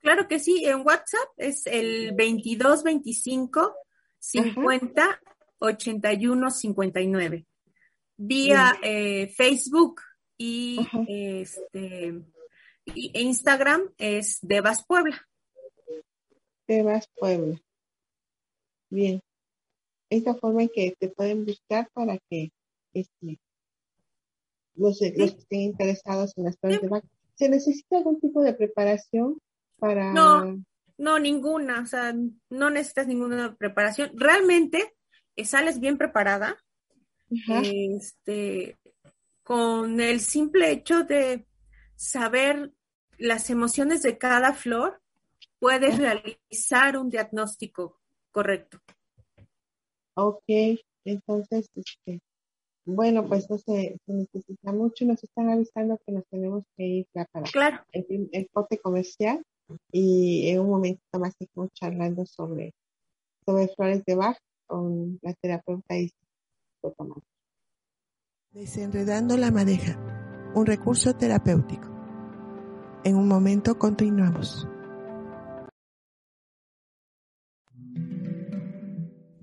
[0.00, 3.74] Claro que sí, en WhatsApp es el 2225
[4.18, 5.20] 50
[5.58, 7.46] 81 59.
[8.16, 10.00] Vía eh, Facebook
[10.36, 12.22] y este
[12.86, 15.26] y Instagram es Devas Puebla.
[16.66, 17.60] Devas Puebla.
[18.90, 19.20] Bien
[20.16, 22.52] esta forma en que te pueden buscar para que
[22.92, 23.38] este,
[24.76, 27.04] los, que estén interesados en las flores de Bach.
[27.34, 29.38] ¿Se necesita algún tipo de preparación
[29.78, 30.12] para...?
[30.12, 30.64] No,
[30.96, 32.14] no, ninguna, o sea,
[32.50, 34.12] no necesitas ninguna preparación.
[34.14, 34.94] Realmente
[35.36, 36.56] eh, sales bien preparada,
[37.62, 38.78] este,
[39.42, 41.46] con el simple hecho de
[41.96, 42.72] saber
[43.18, 45.00] las emociones de cada flor,
[45.58, 48.78] puedes realizar un diagnóstico correcto.
[50.14, 50.44] Ok,
[51.04, 52.20] entonces, este,
[52.84, 55.04] bueno, pues no se, necesita mucho.
[55.04, 57.46] Nos están avisando que nos tenemos que ir ya para
[57.92, 59.42] el, el corte comercial
[59.90, 62.74] y en un momento más seguimos charlando sobre,
[63.44, 66.10] sobre flores de Bach con la terapeuta y
[68.52, 69.98] Desenredando la madeja,
[70.54, 71.88] un recurso terapéutico.
[73.04, 74.68] En un momento continuamos.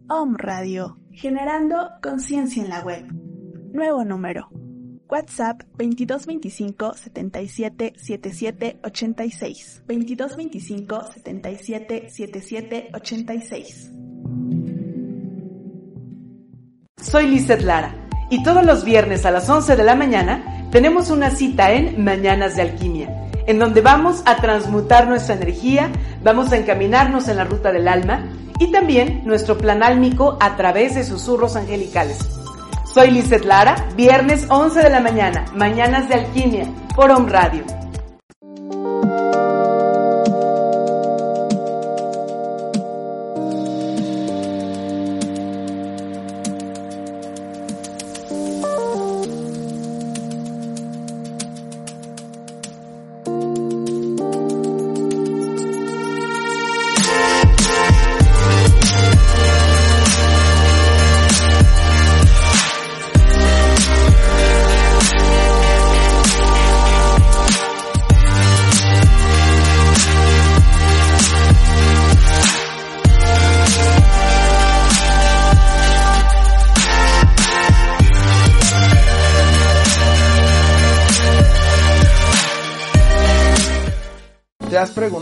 [0.07, 3.20] Om Radio, generando conciencia en la web.
[3.73, 4.49] Nuevo número.
[5.07, 9.83] WhatsApp 2225 77 77 86.
[9.87, 13.91] 2225 77 77 86.
[17.01, 17.95] Soy Lizeth Lara
[18.29, 22.57] y todos los viernes a las 11 de la mañana tenemos una cita en Mañanas
[22.57, 25.91] de Alquimia, en donde vamos a transmutar nuestra energía,
[26.23, 28.27] vamos a encaminarnos en la ruta del alma
[28.59, 32.40] y también nuestro plan álmico a través de susurros angelicales.
[32.93, 37.80] Soy Lizeth Lara, viernes 11 de la mañana, Mañanas de Alquimia, por Radio.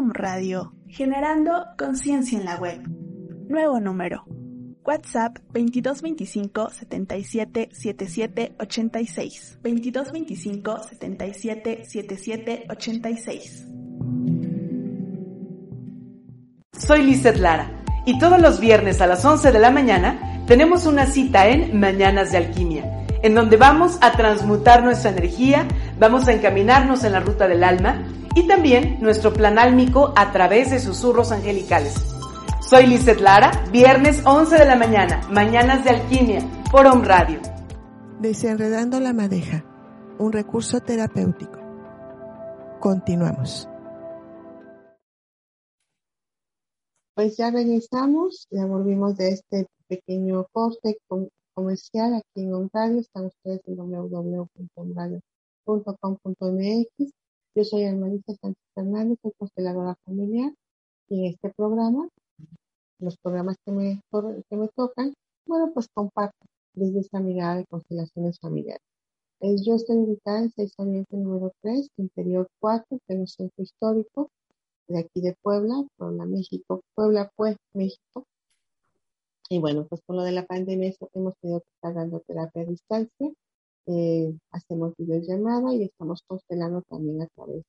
[0.00, 2.80] Om Radio, generando conciencia en la web.
[3.50, 4.24] Nuevo número.
[4.82, 9.58] WhatsApp 2225 77 77 86.
[9.62, 13.66] 2225 77 77 86.
[16.78, 21.04] Soy Lizeth Lara y todos los viernes a las 11 de la mañana tenemos una
[21.04, 25.68] cita en Mañanas de Alquimia, en donde vamos a transmutar nuestra energía,
[26.00, 28.02] vamos a encaminarnos en la ruta del alma
[28.34, 31.94] y también nuestro plan álmico a través de susurros angelicales.
[32.62, 36.40] Soy Lizeth Lara, viernes 11 de la mañana, Mañanas de Alquimia,
[36.72, 37.38] por Home Radio.
[38.18, 39.64] Desenredando la madeja,
[40.18, 41.60] un recurso terapéutico.
[42.80, 43.68] Continuamos.
[47.14, 50.96] Pues ya regresamos, ya volvimos de este pequeño corte
[51.54, 53.00] comercial aquí en Radio.
[53.00, 53.76] Están ustedes en
[55.70, 57.12] www.omradio.com.mx.
[57.54, 60.52] Yo soy Almarita Sánchez Fernández, soy consteladora familiar
[61.08, 62.08] y en este programa
[62.98, 64.00] los programas que me,
[64.48, 65.14] que me tocan,
[65.46, 66.36] bueno, pues comparto
[66.74, 68.82] desde esa mirada de constelaciones familiares.
[69.40, 74.30] yo estoy ubicada en 6 Oriente número 3, interior 4, tengo centro histórico
[74.86, 78.24] de aquí de Puebla, Puebla, México, Puebla, pues, México.
[79.48, 82.66] Y bueno, pues con lo de la pandemia hemos tenido que estar dando terapia a
[82.66, 83.32] distancia,
[83.86, 87.62] eh, hacemos videollamada y estamos constelando también a través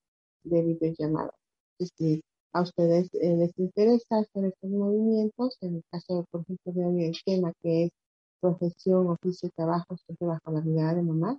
[0.44, 1.34] de videollamada.
[1.80, 2.22] Si
[2.54, 7.06] a ustedes eh, les interesa hacer estos movimientos, en el caso, por ejemplo, de hoy
[7.06, 7.92] el que es
[8.40, 11.38] profesión, oficio y trabajo, siempre bajo la mirada de mamá,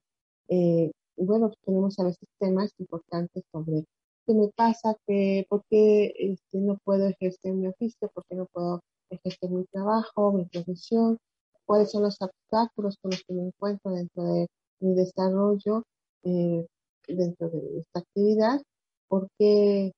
[0.49, 3.85] eh, y bueno, pues tenemos a veces temas importantes sobre
[4.27, 8.47] qué me pasa, que, por qué este, no puedo ejercer mi oficio, por qué no
[8.47, 8.81] puedo
[9.11, 11.19] ejercer mi trabajo, mi profesión,
[11.67, 14.49] cuáles son los obstáculos con los que me encuentro dentro de
[14.83, 15.85] mi desarrollo,
[16.25, 16.67] eh,
[17.09, 18.61] dentro de esta actividad,
[19.09, 19.93] por qué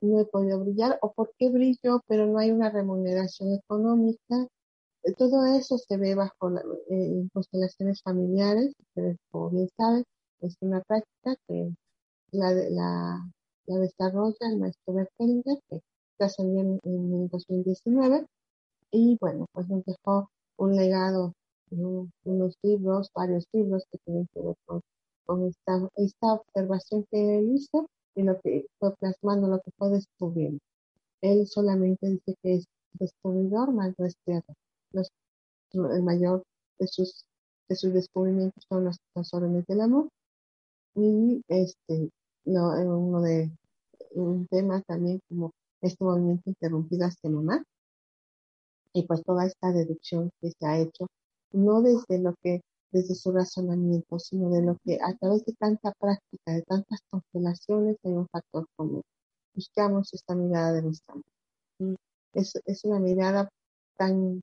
[0.00, 4.46] no he podido brillar o por qué brillo pero no hay una remuneración económica.
[5.04, 10.04] Eh, todo eso se ve bajo la, eh, constelaciones familiares, ustedes como bien saben,
[10.40, 11.70] es una práctica que
[12.32, 13.26] la, la,
[13.66, 15.80] la desarrolla el maestro Berkelinger, que
[16.28, 18.26] salió en, en, 2019,
[18.90, 21.32] y bueno, pues nos dejó un legado,
[21.70, 24.82] unos libros, varios libros que tienen que ver con,
[25.96, 30.60] esta, observación que él hizo y lo que fue plasmando, lo que fue descubriendo.
[31.20, 33.94] Él solamente dice que es descubridor, más
[34.92, 35.10] Los,
[35.72, 36.42] el mayor
[36.78, 37.26] de sus,
[37.68, 38.98] de sus descubrimientos son los,
[39.32, 40.08] órdenes del amor.
[40.94, 42.10] Y este,
[42.44, 43.50] no, uno de
[44.12, 47.62] un tema también como este movimiento interrumpido hacia mamá.
[48.92, 51.06] Y pues toda esta deducción que se ha hecho,
[51.52, 52.60] no desde lo que
[52.92, 57.96] desde su razonamiento, sino de lo que a través de tanta práctica, de tantas constelaciones,
[58.04, 59.02] hay un factor común.
[59.54, 61.14] Buscamos esta mirada de nuestra
[61.78, 62.00] mente.
[62.32, 63.48] Es, es una mirada
[63.96, 64.40] tan,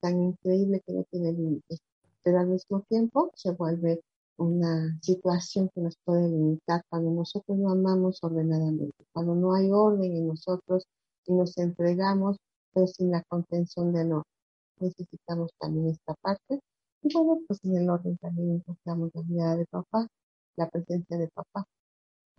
[0.00, 1.80] tan increíble que no tiene límites,
[2.22, 4.00] pero al mismo tiempo se vuelve
[4.38, 10.12] una situación que nos puede limitar cuando nosotros no amamos ordenadamente, cuando no hay orden
[10.12, 10.84] en nosotros
[11.26, 12.36] y nos entregamos,
[12.72, 14.35] pero sin la contención del orden.
[14.78, 16.60] Necesitamos también esta parte
[17.02, 20.08] y bueno, pues en el orden también encontramos la vida de papá,
[20.56, 21.64] la presencia de papá,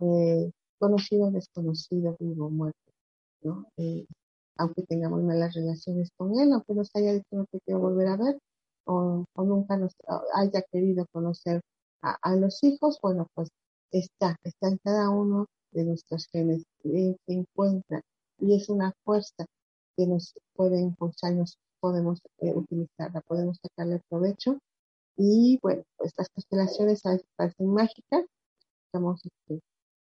[0.00, 2.92] eh, conocido, desconocido, vivo, muerto,
[3.42, 3.66] ¿no?
[3.78, 4.06] Eh,
[4.58, 8.16] aunque tengamos malas relaciones con él, aunque nos haya dicho no te quiero volver a
[8.16, 8.38] ver,
[8.84, 9.94] o, nunca nos
[10.34, 11.60] haya querido conocer
[12.02, 13.48] a, los hijos, bueno, pues
[13.92, 18.02] está, está en cada uno de nuestros genes, eh, se encuentra,
[18.38, 19.46] y es una fuerza
[19.96, 21.34] que nos puede impulsar,
[21.80, 24.58] podemos eh, utilizarla, podemos sacarle provecho.
[25.16, 28.24] Y bueno, pues las constelaciones a veces parecen mágicas.
[28.86, 29.60] Estamos, este,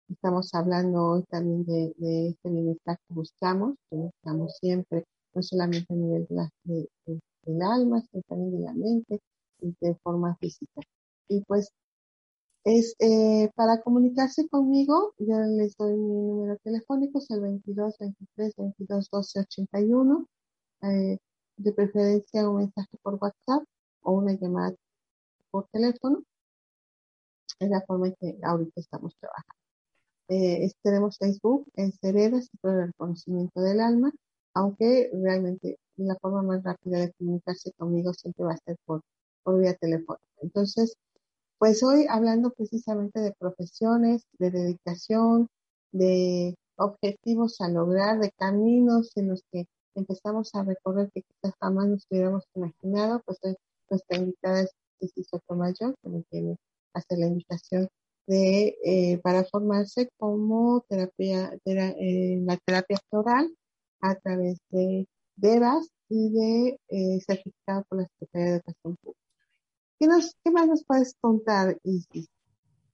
[0.08, 5.92] estamos hablando hoy también de, de este bienestar que buscamos, que buscamos siempre, no solamente
[5.92, 9.20] a nivel de la, del alma, sino también de la mente
[9.60, 10.80] y de forma física.
[11.28, 11.70] Y pues
[12.64, 18.54] es eh, para comunicarse conmigo, yo les doy mi número telefónico, es el 22 23
[18.56, 20.26] 22 12 81.
[20.82, 21.18] Eh,
[21.56, 23.64] de preferencia un mensaje por WhatsApp
[24.02, 24.74] o una llamada
[25.50, 26.22] por teléfono.
[27.58, 29.54] Es la forma en que ahorita estamos trabajando.
[30.28, 34.12] Eh, tenemos Facebook en Ceredas por el reconocimiento del alma,
[34.54, 39.02] aunque realmente la forma más rápida de comunicarse conmigo siempre va a ser por,
[39.42, 40.24] por vía telefónica.
[40.40, 40.96] Entonces,
[41.58, 45.48] pues hoy hablando precisamente de profesiones, de dedicación,
[45.92, 51.86] de objetivos a lograr, de caminos en los que empezamos a recorrer que quizás jamás
[51.86, 53.38] nos hubiéramos imaginado, pues
[53.90, 56.56] nuestra invitada es Cici Sotomayor, que me tiene
[56.94, 57.88] hacer la invitación
[58.26, 63.54] de eh, para formarse como terapia, eh, la terapia floral
[64.00, 69.20] a través de DEVAS y de eh, certificado por la Secretaría de Educación Pública.
[69.98, 72.28] ¿Qué, nos, ¿Qué más nos puedes contar, Isis,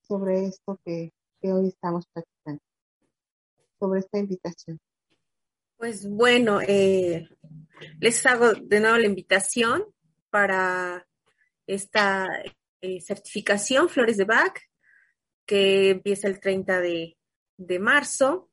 [0.07, 2.63] sobre esto que hoy estamos practicando?
[3.79, 4.79] Sobre esta invitación.
[5.81, 7.27] Pues bueno, eh,
[8.01, 9.83] les hago de nuevo la invitación
[10.29, 11.09] para
[11.67, 12.29] esta
[12.83, 14.59] eh, certificación Flores de Bach,
[15.47, 17.17] que empieza el 30 de,
[17.57, 18.51] de marzo.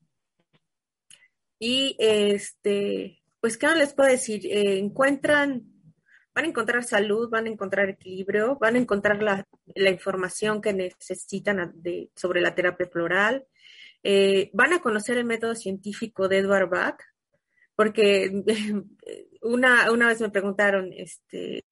[1.59, 4.45] Y este, pues, ¿qué les puedo decir?
[4.45, 5.65] Eh, encuentran,
[6.33, 10.71] van a encontrar salud, van a encontrar equilibrio, van a encontrar la, la información que
[10.71, 11.73] necesitan
[12.15, 13.45] sobre la terapia floral,
[14.53, 17.03] van a conocer el método científico de Edward Bach,
[17.77, 18.31] porque
[19.43, 21.63] una, una vez me preguntaron, este,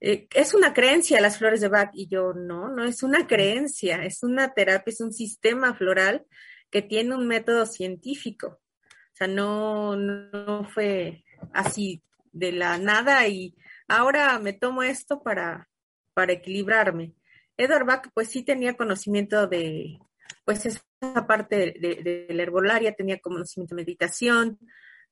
[0.00, 4.04] eh, es una creencia las flores de Bach y yo no, no es una creencia,
[4.04, 6.26] es una terapia, es un sistema floral
[6.70, 8.60] que tiene un método científico.
[8.88, 11.22] O sea, no, no fue
[11.54, 13.54] así de la nada y
[13.86, 15.68] ahora me tomo esto para,
[16.14, 17.14] para equilibrarme.
[17.56, 20.00] Edward Bach pues sí tenía conocimiento de,
[20.44, 20.82] pues esa
[21.28, 24.58] parte de, de la herbolaria, tenía conocimiento de meditación,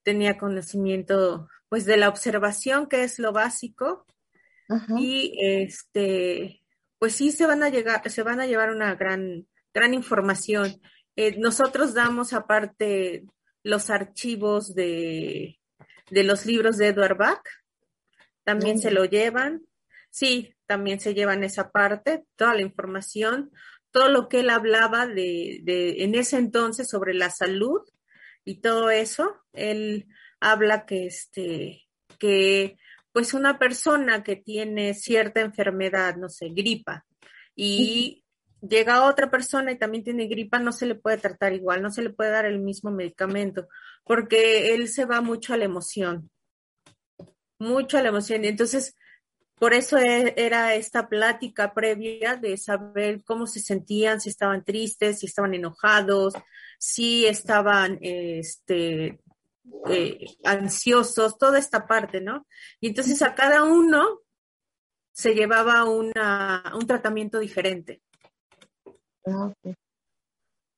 [0.03, 4.07] tenía conocimiento pues de la observación, que es lo básico,
[4.97, 6.63] y este,
[6.99, 10.81] pues sí se van a llegar, se van a llevar una gran, gran información.
[11.17, 13.25] Eh, nosotros damos aparte
[13.65, 15.59] los archivos de,
[16.11, 17.43] de los libros de Edward Bach,
[18.45, 19.63] también se lo llevan.
[20.11, 23.53] Sí, también se llevan esa parte, toda la información,
[23.93, 27.81] todo lo que él hablaba de, de en ese entonces sobre la salud
[28.51, 29.37] y todo eso.
[29.53, 30.09] Él
[30.41, 31.87] habla que este,
[32.19, 32.77] que
[33.13, 37.07] pues una persona que tiene cierta enfermedad, no sé, gripa,
[37.55, 38.25] y
[38.61, 42.03] llega otra persona y también tiene gripa, no se le puede tratar igual, no se
[42.03, 43.69] le puede dar el mismo medicamento,
[44.05, 46.31] porque él se va mucho a la emoción,
[47.59, 48.45] mucho a la emoción.
[48.45, 48.97] Y entonces,
[49.61, 55.19] por eso e, era esta plática previa de saber cómo se sentían, si estaban tristes,
[55.19, 56.33] si estaban enojados,
[56.79, 59.21] si estaban este,
[59.87, 62.47] eh, ansiosos, toda esta parte, ¿no?
[62.81, 64.21] Y entonces a cada uno
[65.13, 68.01] se llevaba una, un tratamiento diferente.
[69.27, 69.53] Ah,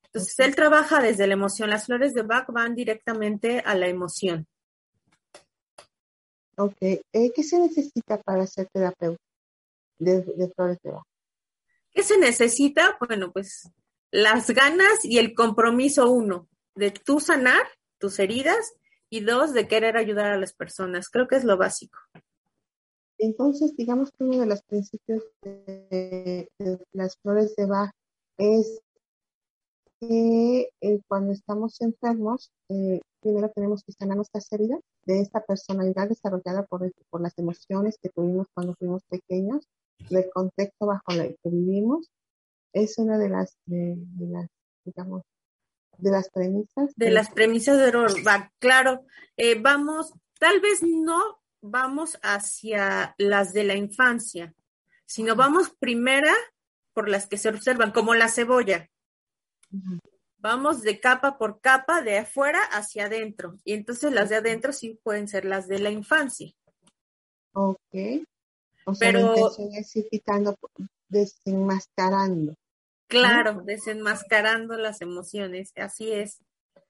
[0.03, 1.69] entonces él trabaja desde la emoción.
[1.69, 4.45] Las flores de Bach van directamente a la emoción.
[6.57, 6.77] Ok.
[6.81, 9.21] Eh, ¿Qué se necesita para ser terapeuta
[9.99, 11.03] de, de flores de Bach?
[11.91, 12.97] ¿Qué se necesita?
[13.07, 13.69] Bueno, pues
[14.11, 17.63] las ganas y el compromiso uno de tú sanar
[17.99, 18.73] tus heridas
[19.09, 21.09] y dos, de querer ayudar a las personas.
[21.09, 21.99] Creo que es lo básico.
[23.19, 26.49] Entonces, digamos que uno de los principios de,
[26.91, 27.91] las flores de Bach
[28.37, 28.81] es
[30.07, 36.09] que eh, cuando estamos enfermos, eh, primero tenemos que sanar nuestras heridas de esta personalidad
[36.09, 39.67] desarrollada por, por las emociones que tuvimos cuando fuimos pequeños,
[40.09, 42.09] del contexto bajo el que vivimos.
[42.73, 44.47] Es una de las, de las
[44.83, 45.23] digamos,
[45.97, 46.91] de las premisas.
[46.95, 49.05] De las premisas de va claro.
[49.37, 54.53] Eh, vamos, tal vez no vamos hacia las de la infancia,
[55.05, 56.33] sino vamos primera
[56.93, 58.89] por las que se observan, como la cebolla.
[60.37, 63.55] Vamos de capa por capa, de afuera hacia adentro.
[63.63, 66.51] Y entonces las de adentro sí pueden ser las de la infancia.
[67.53, 67.77] Ok.
[68.85, 69.33] O sea, Pero,
[69.71, 70.57] es ir quitando,
[71.07, 72.55] desenmascarando.
[73.07, 76.39] Claro, desenmascarando las emociones, así es.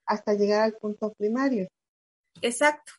[0.05, 1.67] Hasta llegar al punto primario.
[2.41, 2.93] Exacto.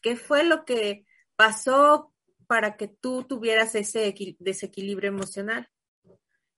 [0.00, 1.04] ¿Qué fue lo que
[1.36, 2.12] pasó
[2.46, 5.68] para que tú tuvieras ese desequilibrio emocional?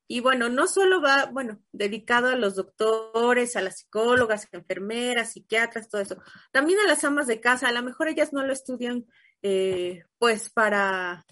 [0.06, 5.88] Y bueno, no solo va, bueno, dedicado a los doctores, a las psicólogas, enfermeras, psiquiatras,
[5.88, 6.22] todo eso.
[6.52, 9.06] También a las amas de casa, a lo mejor ellas no lo estudian
[9.42, 11.24] eh, pues para,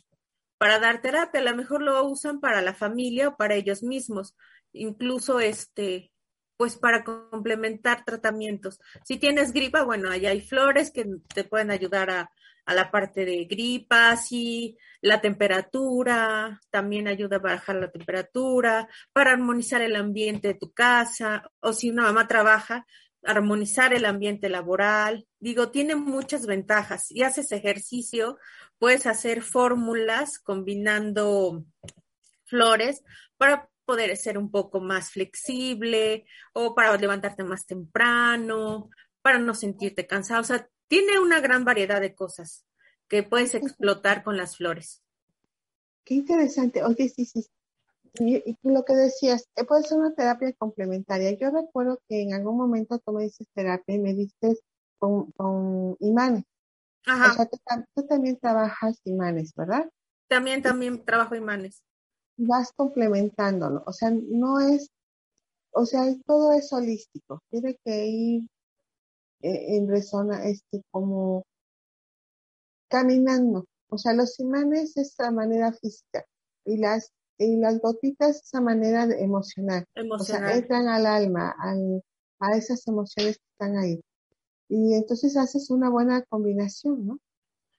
[0.59, 4.35] para dar terapia, a lo mejor lo usan para la familia o para ellos mismos
[4.73, 6.13] incluso este,
[6.57, 8.81] pues para complementar tratamientos.
[9.05, 12.31] Si tienes gripa, bueno, allá hay flores que te pueden ayudar a,
[12.65, 19.33] a la parte de gripa, sí, la temperatura, también ayuda a bajar la temperatura, para
[19.33, 22.87] armonizar el ambiente de tu casa, o si una mamá trabaja,
[23.25, 25.27] armonizar el ambiente laboral.
[25.39, 27.11] Digo, tiene muchas ventajas.
[27.11, 28.39] Y haces ejercicio,
[28.79, 31.65] puedes hacer fórmulas combinando
[32.45, 33.03] flores
[33.37, 38.91] para poder ser un poco más flexible o para levantarte más temprano,
[39.21, 40.41] para no sentirte cansado.
[40.41, 42.67] O sea, tiene una gran variedad de cosas
[43.09, 45.03] que puedes explotar con las flores.
[46.05, 46.85] Qué interesante.
[46.85, 47.47] Oye, sí, sí.
[48.19, 51.31] Y, lo que decías, eh, puede ser una terapia complementaria.
[51.31, 54.59] Yo recuerdo que en algún momento tú me dices terapia y me diste
[54.99, 56.45] con, con imanes.
[57.07, 57.33] Ajá.
[57.33, 57.49] O sea,
[57.95, 59.91] tú, también trabajas imanes, ¿verdad?
[60.29, 61.83] También, también trabajo imanes.
[62.37, 63.83] Vas complementándolo.
[63.87, 64.91] O sea, no es,
[65.71, 67.43] o sea, todo es holístico.
[67.49, 68.52] Tiene que ir
[69.43, 71.45] en resona, este, como
[72.89, 73.67] caminando.
[73.89, 76.25] O sea, los imanes es la manera física
[76.65, 79.87] y las y las gotitas esa manera de emocional.
[80.11, 81.55] O sea, entran al alma,
[82.39, 84.01] a esas emociones que están ahí.
[84.69, 87.21] Y entonces haces una buena combinación, ¿no?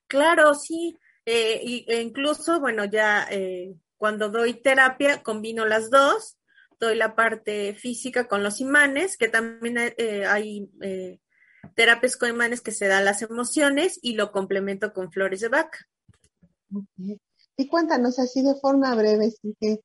[0.08, 0.98] Claro, sí.
[1.26, 6.38] Eh, y, e incluso, bueno, ya eh, cuando doy terapia, combino las dos.
[6.80, 10.70] Doy la parte física con los imanes, que también eh, hay
[11.76, 15.80] terapias con imanes que se dan las emociones y lo complemento con flores de vaca.
[17.56, 19.80] Y cuéntanos así de forma breve, sin que,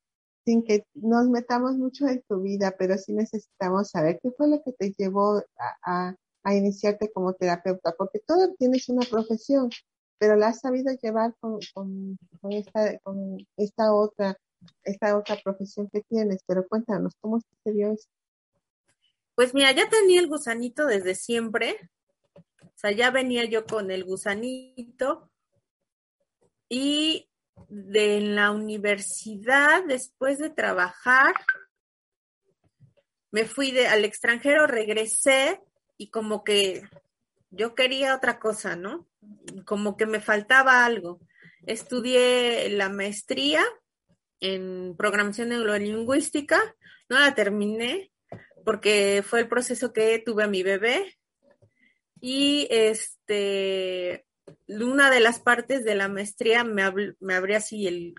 [0.45, 4.61] sin que nos metamos mucho en tu vida, pero sí necesitamos saber qué fue lo
[4.63, 5.41] que te llevó
[5.83, 6.15] a,
[6.51, 9.69] iniciarte como terapeuta, porque tú tienes una profesión,
[10.17, 12.17] pero la has sabido llevar con, con,
[12.51, 14.35] esta, con esta otra
[14.83, 18.07] esta otra profesión que tienes, pero cuéntanos, ¿cómo se dio eso?
[19.39, 21.89] Pues mira, ya tenía el gusanito desde siempre,
[22.35, 25.31] o sea, ya venía yo con el gusanito
[26.67, 27.29] y
[27.69, 31.33] de la universidad, después de trabajar,
[33.31, 35.61] me fui al extranjero, regresé
[35.97, 36.83] y como que
[37.49, 39.07] yo quería otra cosa, ¿no?
[39.63, 41.21] Como que me faltaba algo.
[41.65, 43.63] Estudié la maestría
[44.41, 46.59] en programación neurolingüística,
[47.07, 48.11] no la terminé
[48.65, 51.17] porque fue el proceso que tuve a mi bebé
[52.21, 54.25] y este
[54.67, 56.83] una de las partes de la maestría me,
[57.19, 58.15] me abrió así el,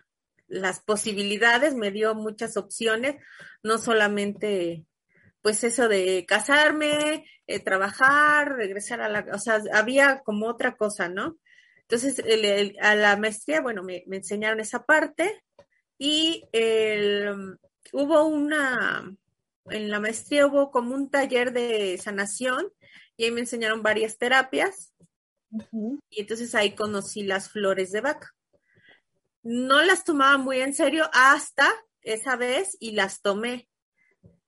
[0.46, 3.16] las posibilidades, me dio muchas opciones,
[3.62, 4.84] no solamente
[5.42, 11.08] pues eso de casarme, eh, trabajar, regresar a la, o sea, había como otra cosa,
[11.08, 11.38] ¿no?
[11.82, 12.22] Entonces,
[12.80, 15.42] a la maestría, bueno, me, enseñaron esa parte
[15.98, 17.58] y el,
[17.92, 19.12] hubo una,
[19.70, 22.72] en la maestría hubo como un taller de sanación
[23.16, 24.94] y ahí me enseñaron varias terapias
[26.08, 28.34] y entonces ahí conocí las flores de vaca.
[29.42, 31.68] No las tomaba muy en serio hasta
[32.02, 33.68] esa vez y las tomé.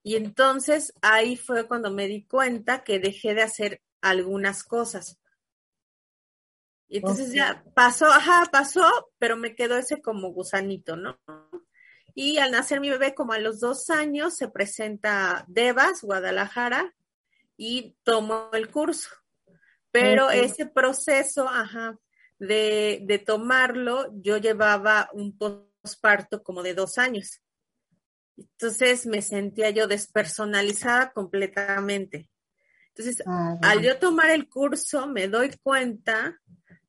[0.03, 5.19] Y entonces ahí fue cuando me di cuenta que dejé de hacer algunas cosas.
[6.89, 11.19] Y entonces ya pasó, ajá, pasó, pero me quedó ese como gusanito, ¿no?
[12.15, 16.95] Y al nacer mi bebé, como a los dos años, se presenta Devas, Guadalajara,
[17.57, 19.09] y tomo el curso.
[19.91, 21.99] Pero ese proceso, ajá,
[22.39, 27.41] de, de tomarlo, yo llevaba un posparto como de dos años.
[28.37, 32.31] Entonces me sentía yo despersonalizada completamente.
[32.89, 36.41] Entonces, ah, al yo tomar el curso, me doy cuenta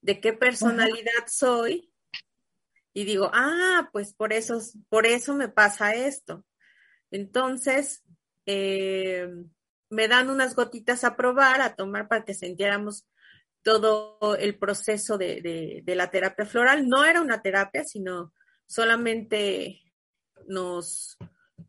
[0.01, 1.92] de qué personalidad soy
[2.93, 6.45] y digo, ah, pues por eso, por eso me pasa esto.
[7.11, 8.03] Entonces,
[8.45, 9.27] eh,
[9.89, 13.05] me dan unas gotitas a probar, a tomar para que sintiéramos
[13.63, 16.87] todo el proceso de, la terapia floral.
[16.87, 18.33] No era una terapia, sino
[18.65, 19.81] solamente
[20.47, 21.17] nos,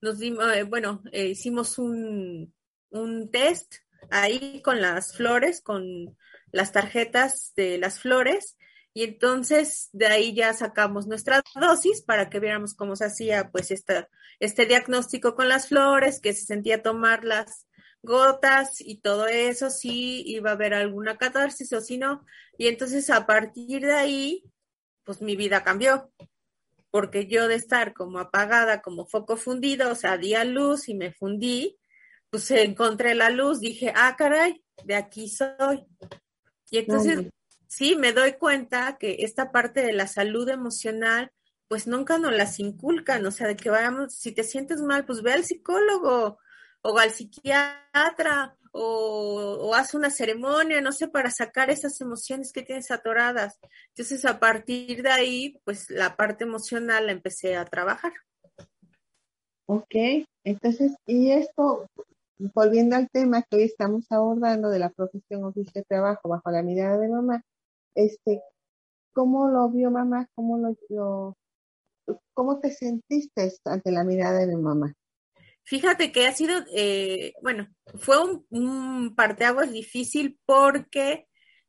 [0.01, 2.53] nos dimos, eh, bueno, eh, hicimos un,
[2.91, 3.77] un test
[4.11, 6.17] ahí con las flores, con
[6.51, 8.57] las tarjetas de las flores,
[8.95, 13.73] y entonces de ahí ya sacamos nuestra dosis para que viéramos cómo se hacía pues
[13.73, 17.67] esta, este diagnóstico con las flores, que se sentía tomarlas
[18.03, 22.25] gotas y todo eso, si iba a haber alguna catarsis o si no.
[22.57, 24.45] Y entonces a partir de ahí,
[25.03, 26.13] pues mi vida cambió,
[26.91, 30.95] porque yo de estar como apagada, como foco fundido, o sea, di a luz y
[30.95, 31.77] me fundí,
[32.31, 35.85] pues encontré la luz, dije, ah, caray, de aquí soy.
[36.71, 37.27] Y entonces,
[37.69, 41.33] sí, me doy cuenta que esta parte de la salud emocional,
[41.69, 45.23] pues nunca nos las inculcan, o sea, de que vayamos, si te sientes mal, pues
[45.23, 46.39] ve al psicólogo,
[46.85, 52.91] o al psiquiatra o, haz una ceremonia, no sé, para sacar esas emociones que tienes
[52.91, 53.59] atoradas.
[53.91, 58.13] Entonces, a partir de ahí, pues la parte emocional la empecé a trabajar.
[59.67, 59.95] Ok,
[60.43, 61.89] entonces, y esto,
[62.37, 66.63] volviendo al tema que hoy estamos abordando de la profesión oficio de trabajo bajo la
[66.63, 67.43] mirada de mamá,
[67.95, 68.43] este,
[69.13, 70.29] ¿cómo lo vio mamá?
[70.35, 71.37] ¿Cómo lo,
[72.33, 74.95] cómo te sentiste ante la mirada de mamá?
[75.65, 77.69] Fíjate que ha sido, eh, bueno,
[77.99, 81.27] fue un, un parteaguas difícil porque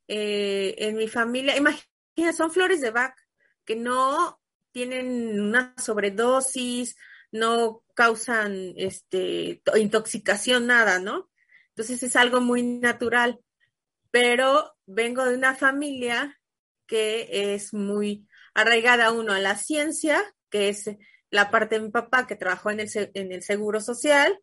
[0.08, 3.16] eh, en mi familia, imagina, son flores de Bach
[3.64, 4.40] que no
[4.72, 6.96] tienen una sobredosis,
[7.32, 11.30] no causan este, intoxicación, nada, ¿no?
[11.70, 13.40] Entonces es algo muy natural.
[14.16, 16.40] Pero vengo de una familia
[16.88, 20.90] que es muy arraigada uno a la ciencia, que es
[21.32, 24.40] la parte de mi papá que trabajó en el, en el seguro social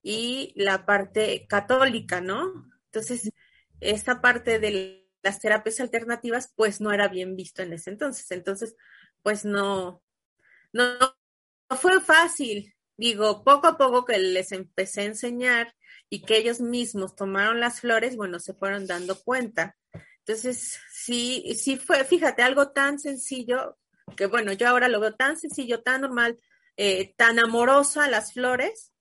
[0.00, 2.70] y la parte católica, ¿no?
[2.84, 3.32] Entonces,
[3.80, 8.30] esa parte de las terapias alternativas, pues no era bien visto en ese entonces.
[8.30, 8.76] Entonces,
[9.24, 10.04] pues no,
[10.72, 12.76] no, no fue fácil.
[12.96, 15.74] Digo, poco a poco que les empecé a enseñar
[16.08, 19.76] y que ellos mismos tomaron las flores, bueno, se fueron dando cuenta.
[20.18, 23.76] Entonces, sí, sí fue, fíjate, algo tan sencillo,
[24.16, 26.38] que bueno, yo ahora lo veo tan sencillo, tan normal,
[26.76, 28.92] eh, tan amorosa las flores,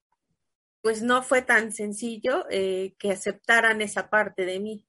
[0.81, 4.85] pues no fue tan sencillo eh, que aceptaran esa parte de mí.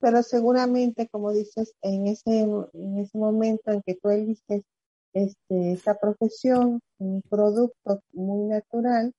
[0.00, 4.64] Pero seguramente, como dices, en ese, en ese momento en que tú eliges
[5.12, 9.12] este, esta profesión, un producto muy natural,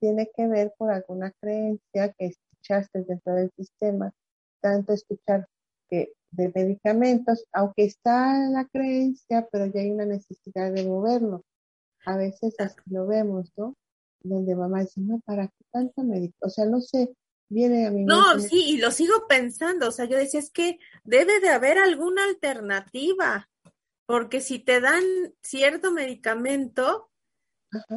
[0.00, 4.12] tiene que ver por alguna creencia que escuchaste dentro del sistema,
[4.60, 5.46] tanto escuchar
[5.88, 11.44] que de medicamentos, aunque está la creencia, pero ya hay una necesidad de moverlo.
[12.04, 13.74] A veces así lo vemos, ¿no?
[14.20, 16.36] Donde mamá dice, no, ¿para qué tanta médico?
[16.40, 17.14] O sea, no sé,
[17.48, 20.78] viene a mi No, sí, y lo sigo pensando, o sea, yo decía, es que
[21.04, 23.48] debe de haber alguna alternativa,
[24.06, 25.02] porque si te dan
[25.42, 27.10] cierto medicamento,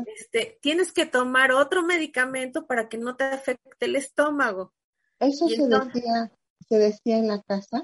[0.06, 4.74] este, tienes que tomar otro medicamento para que no te afecte el estómago.
[5.20, 6.32] Eso se decía,
[6.68, 7.84] se decía en la casa.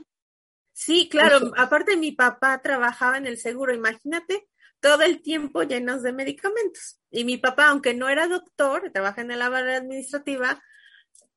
[0.73, 4.47] Sí, claro, aparte mi papá trabajaba en el seguro, imagínate,
[4.81, 6.99] todo el tiempo llenos de medicamentos.
[7.09, 10.61] Y mi papá, aunque no era doctor, trabaja en la área administrativa,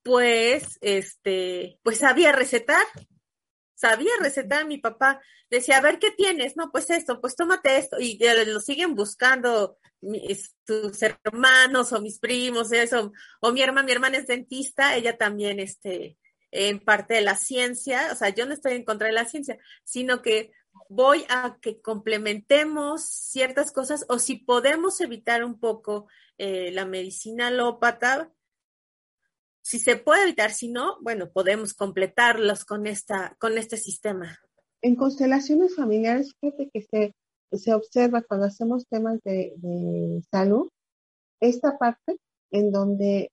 [0.02, 2.84] pues, este, pues sabía recetar,
[3.78, 5.20] sabía recetar a mi papá.
[5.48, 6.56] Decía, a ver, ¿qué tienes?
[6.56, 7.98] No, pues esto, pues tómate esto.
[8.00, 13.12] Y lo siguen buscando mis, sus hermanos o mis primos, eso.
[13.40, 16.18] O mi hermana, mi hermana es dentista, ella también, este,
[16.50, 19.58] en parte de la ciencia, o sea, yo no estoy en contra de la ciencia,
[19.84, 20.50] sino que
[20.88, 26.08] voy a que complementemos ciertas cosas o si podemos evitar un poco
[26.38, 28.32] eh, la medicina alópata,
[29.68, 34.38] si se puede evitar, si no, bueno, podemos completarlos con, esta, con este sistema.
[34.80, 37.14] En constelaciones familiares, fíjate que se,
[37.52, 40.70] se observa cuando hacemos temas de, salud,
[41.38, 42.16] esta parte
[42.50, 43.30] en donde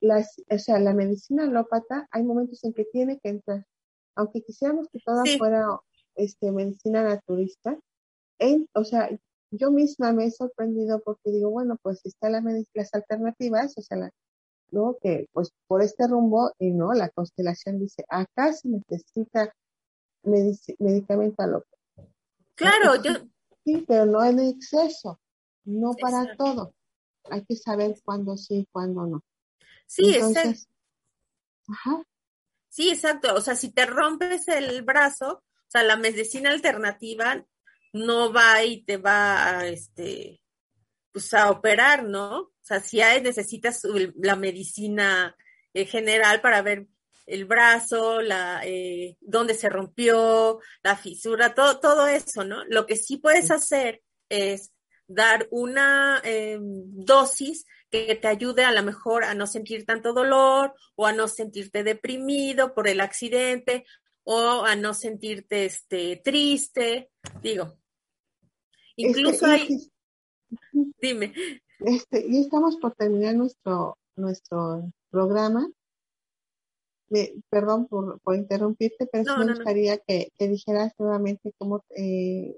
[0.00, 3.66] las, o sea, la medicina alópata, hay momentos en que tiene que entrar.
[4.14, 5.66] Aunque quisiéramos que toda fuera
[6.14, 7.76] este, medicina naturista,
[8.38, 9.10] en, o sea,
[9.50, 12.40] yo misma me he sorprendido porque digo, bueno, pues está la,
[12.72, 14.12] las alternativas, o sea, la,
[14.72, 14.96] ¿no?
[15.00, 19.54] Que pues por este rumbo, y no, la constelación dice, acá se necesita
[20.24, 21.68] medicamento loco.
[22.54, 23.12] Claro, yo...
[23.64, 25.20] Sí, pero no en exceso,
[25.64, 26.74] no para todo.
[27.30, 29.22] Hay que saber cuándo sí y cuándo no.
[29.86, 30.66] Sí, Entonces,
[31.68, 32.02] Ajá.
[32.68, 33.34] Sí, exacto.
[33.34, 37.44] O sea, si te rompes el brazo, o sea, la medicina alternativa
[37.92, 40.40] no va y te va a, este,
[41.12, 42.51] pues a operar, ¿no?
[42.62, 43.82] O sea, si hay, necesitas
[44.16, 45.36] la medicina
[45.74, 46.86] eh, general para ver
[47.26, 52.64] el brazo, la, eh, dónde se rompió, la fisura, todo, todo eso, ¿no?
[52.66, 54.72] Lo que sí puedes hacer es
[55.08, 60.74] dar una eh, dosis que te ayude a lo mejor a no sentir tanto dolor
[60.94, 63.84] o a no sentirte deprimido por el accidente
[64.24, 67.10] o a no sentirte este, triste,
[67.42, 67.76] digo.
[68.96, 69.68] Incluso hay,
[71.00, 71.32] Dime.
[71.84, 75.68] Este, y estamos por terminar nuestro, nuestro programa.
[77.50, 82.56] perdón por, interrumpirte, pero me gustaría que, dijeras nuevamente cómo, eh,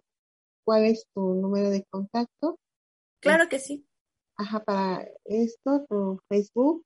[0.64, 2.58] cuál es tu número de contacto.
[3.20, 3.86] Claro que sí.
[4.36, 6.84] Ajá, para esto, tu Facebook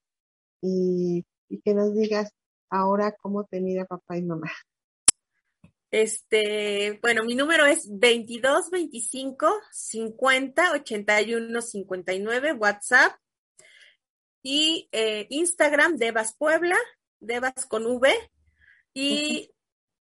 [0.62, 2.30] y, y que nos digas
[2.70, 4.51] ahora cómo te mira papá y mamá.
[5.91, 13.12] Este, bueno, mi número es 22 25 50 81 59, WhatsApp.
[14.43, 16.76] Y eh, Instagram Devas Puebla,
[17.20, 18.12] Devas con V.
[18.95, 19.51] Y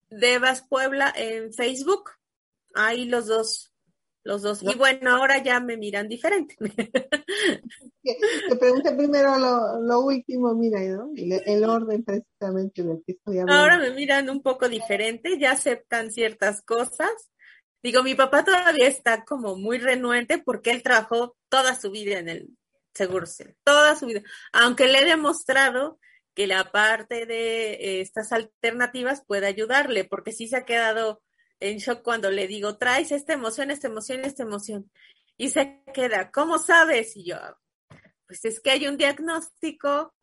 [0.10, 2.12] Devas Puebla en Facebook.
[2.76, 3.74] Ahí los dos,
[4.28, 4.62] los dos.
[4.62, 6.56] Y bueno, ahora ya me miran diferente.
[8.04, 11.12] Te pregunté primero lo, último, mira, ¿no?
[11.16, 13.62] El, orden precisamente del que estoy hablando.
[13.62, 17.10] Ahora me miran un poco diferente, ya aceptan ciertas cosas.
[17.82, 22.28] Digo, mi papá todavía está como muy renuente porque él trabajó toda su vida en
[22.28, 22.50] el
[22.94, 23.28] seguro
[23.64, 24.24] toda su vida.
[24.52, 26.00] Aunque le he demostrado
[26.36, 31.22] que la parte de eh, estas alternativas puede ayudarle, porque sí se ha quedado
[31.60, 34.92] en shock cuando le digo, traes esta emoción, esta emoción, esta emoción.
[35.38, 37.16] Y se queda, ¿cómo sabes?
[37.16, 37.38] Y yo,
[38.28, 40.14] pues es que hay un diagnóstico,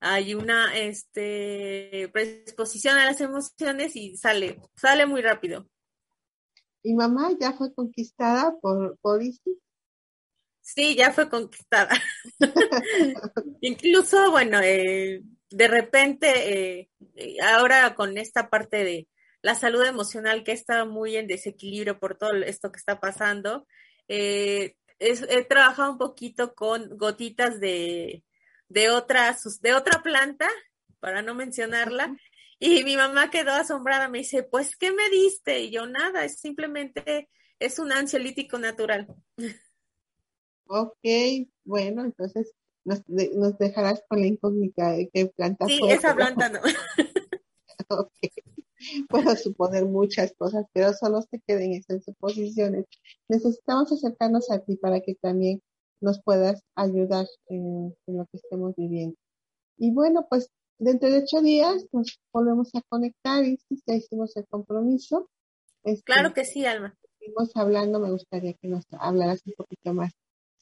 [0.00, 5.68] hay una este, predisposición a las emociones y sale, sale muy rápido.
[6.82, 9.58] ¿Y mamá ya fue conquistada por, por Isis?
[10.62, 11.90] Sí, ya fue conquistada.
[13.60, 19.08] Incluso, bueno, eh, de repente, eh, ahora con esta parte de
[19.42, 23.66] la salud emocional que está muy en desequilibrio por todo esto que está pasando,
[24.08, 28.22] eh, he trabajado un poquito con gotitas de,
[28.68, 30.46] de, otra, de otra planta,
[31.00, 32.16] para no mencionarla,
[32.58, 35.60] y mi mamá quedó asombrada, me dice, pues, ¿qué me diste?
[35.60, 39.06] Y yo, nada, es simplemente, es un ansiolítico natural.
[40.66, 40.98] Ok,
[41.64, 42.52] bueno, entonces
[42.84, 46.60] nos, nos dejarás con la incógnita de qué planta Sí, esa planta no.
[47.88, 48.12] ok.
[49.08, 52.86] Puedo suponer muchas cosas, pero solo se queden en suposiciones.
[53.28, 55.60] Necesitamos acercarnos a ti para que también
[56.00, 59.16] nos puedas ayudar en, lo que estemos viviendo.
[59.76, 64.36] Y bueno, pues dentro de ocho días nos volvemos a conectar y si ya hicimos
[64.36, 65.28] el compromiso.
[65.84, 66.96] Este, claro que sí, Alma.
[67.18, 70.12] Seguimos hablando, me gustaría que nos hablaras un poquito más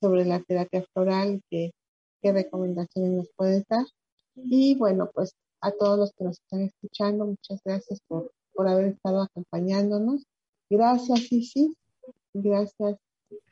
[0.00, 1.72] sobre la terapia floral, qué,
[2.20, 3.86] qué recomendaciones nos puedes dar.
[4.45, 8.86] Y bueno, pues a todos los que nos están escuchando, muchas gracias por, por haber
[8.86, 10.24] estado acompañándonos.
[10.70, 11.74] Gracias, Isis.
[12.34, 12.97] Gracias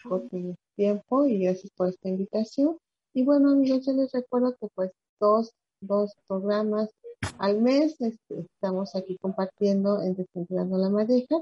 [0.04, 2.78] por tu tiempo y gracias por esta invitación.
[3.14, 6.90] Y bueno, amigos, yo les recuerdo que pues dos, dos programas
[7.38, 11.36] al mes este, estamos aquí compartiendo en Descentrando la Madeja.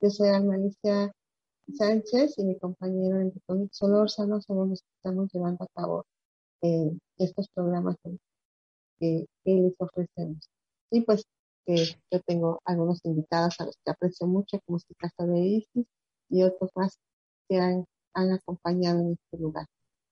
[0.00, 1.12] Yo soy Almalicia
[1.76, 6.06] Sánchez y mi compañero Enrique Solórzano somos los que estamos llevando a cabo
[6.62, 7.96] eh, estos programas
[9.00, 10.48] que, les ofrecemos.
[10.90, 11.24] Y pues
[11.66, 15.86] yo tengo algunos invitados a los que aprecio mucho, como este caso de Isis
[16.28, 16.98] y otros más
[17.48, 19.66] que han, acompañado en este lugar.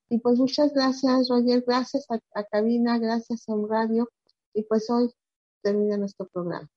[0.09, 4.09] Y pues muchas gracias, Roger, gracias a, Cabina, gracias a un radio.
[4.53, 5.11] Y pues hoy
[5.61, 6.67] termina nuestro programa.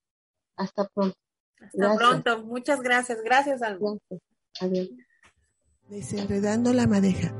[0.56, 1.16] Hasta pronto.
[1.60, 2.44] Hasta pronto.
[2.44, 3.22] Muchas gracias.
[3.22, 3.96] Gracias, Alma.
[4.60, 4.90] Adiós.
[5.88, 7.32] Desenredando la madeja,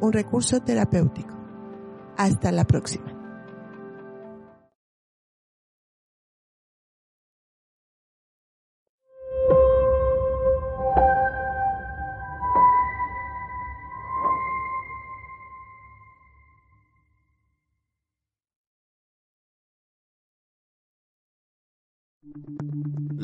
[0.00, 1.34] un recurso terapéutico.
[2.16, 3.15] Hasta la próxima.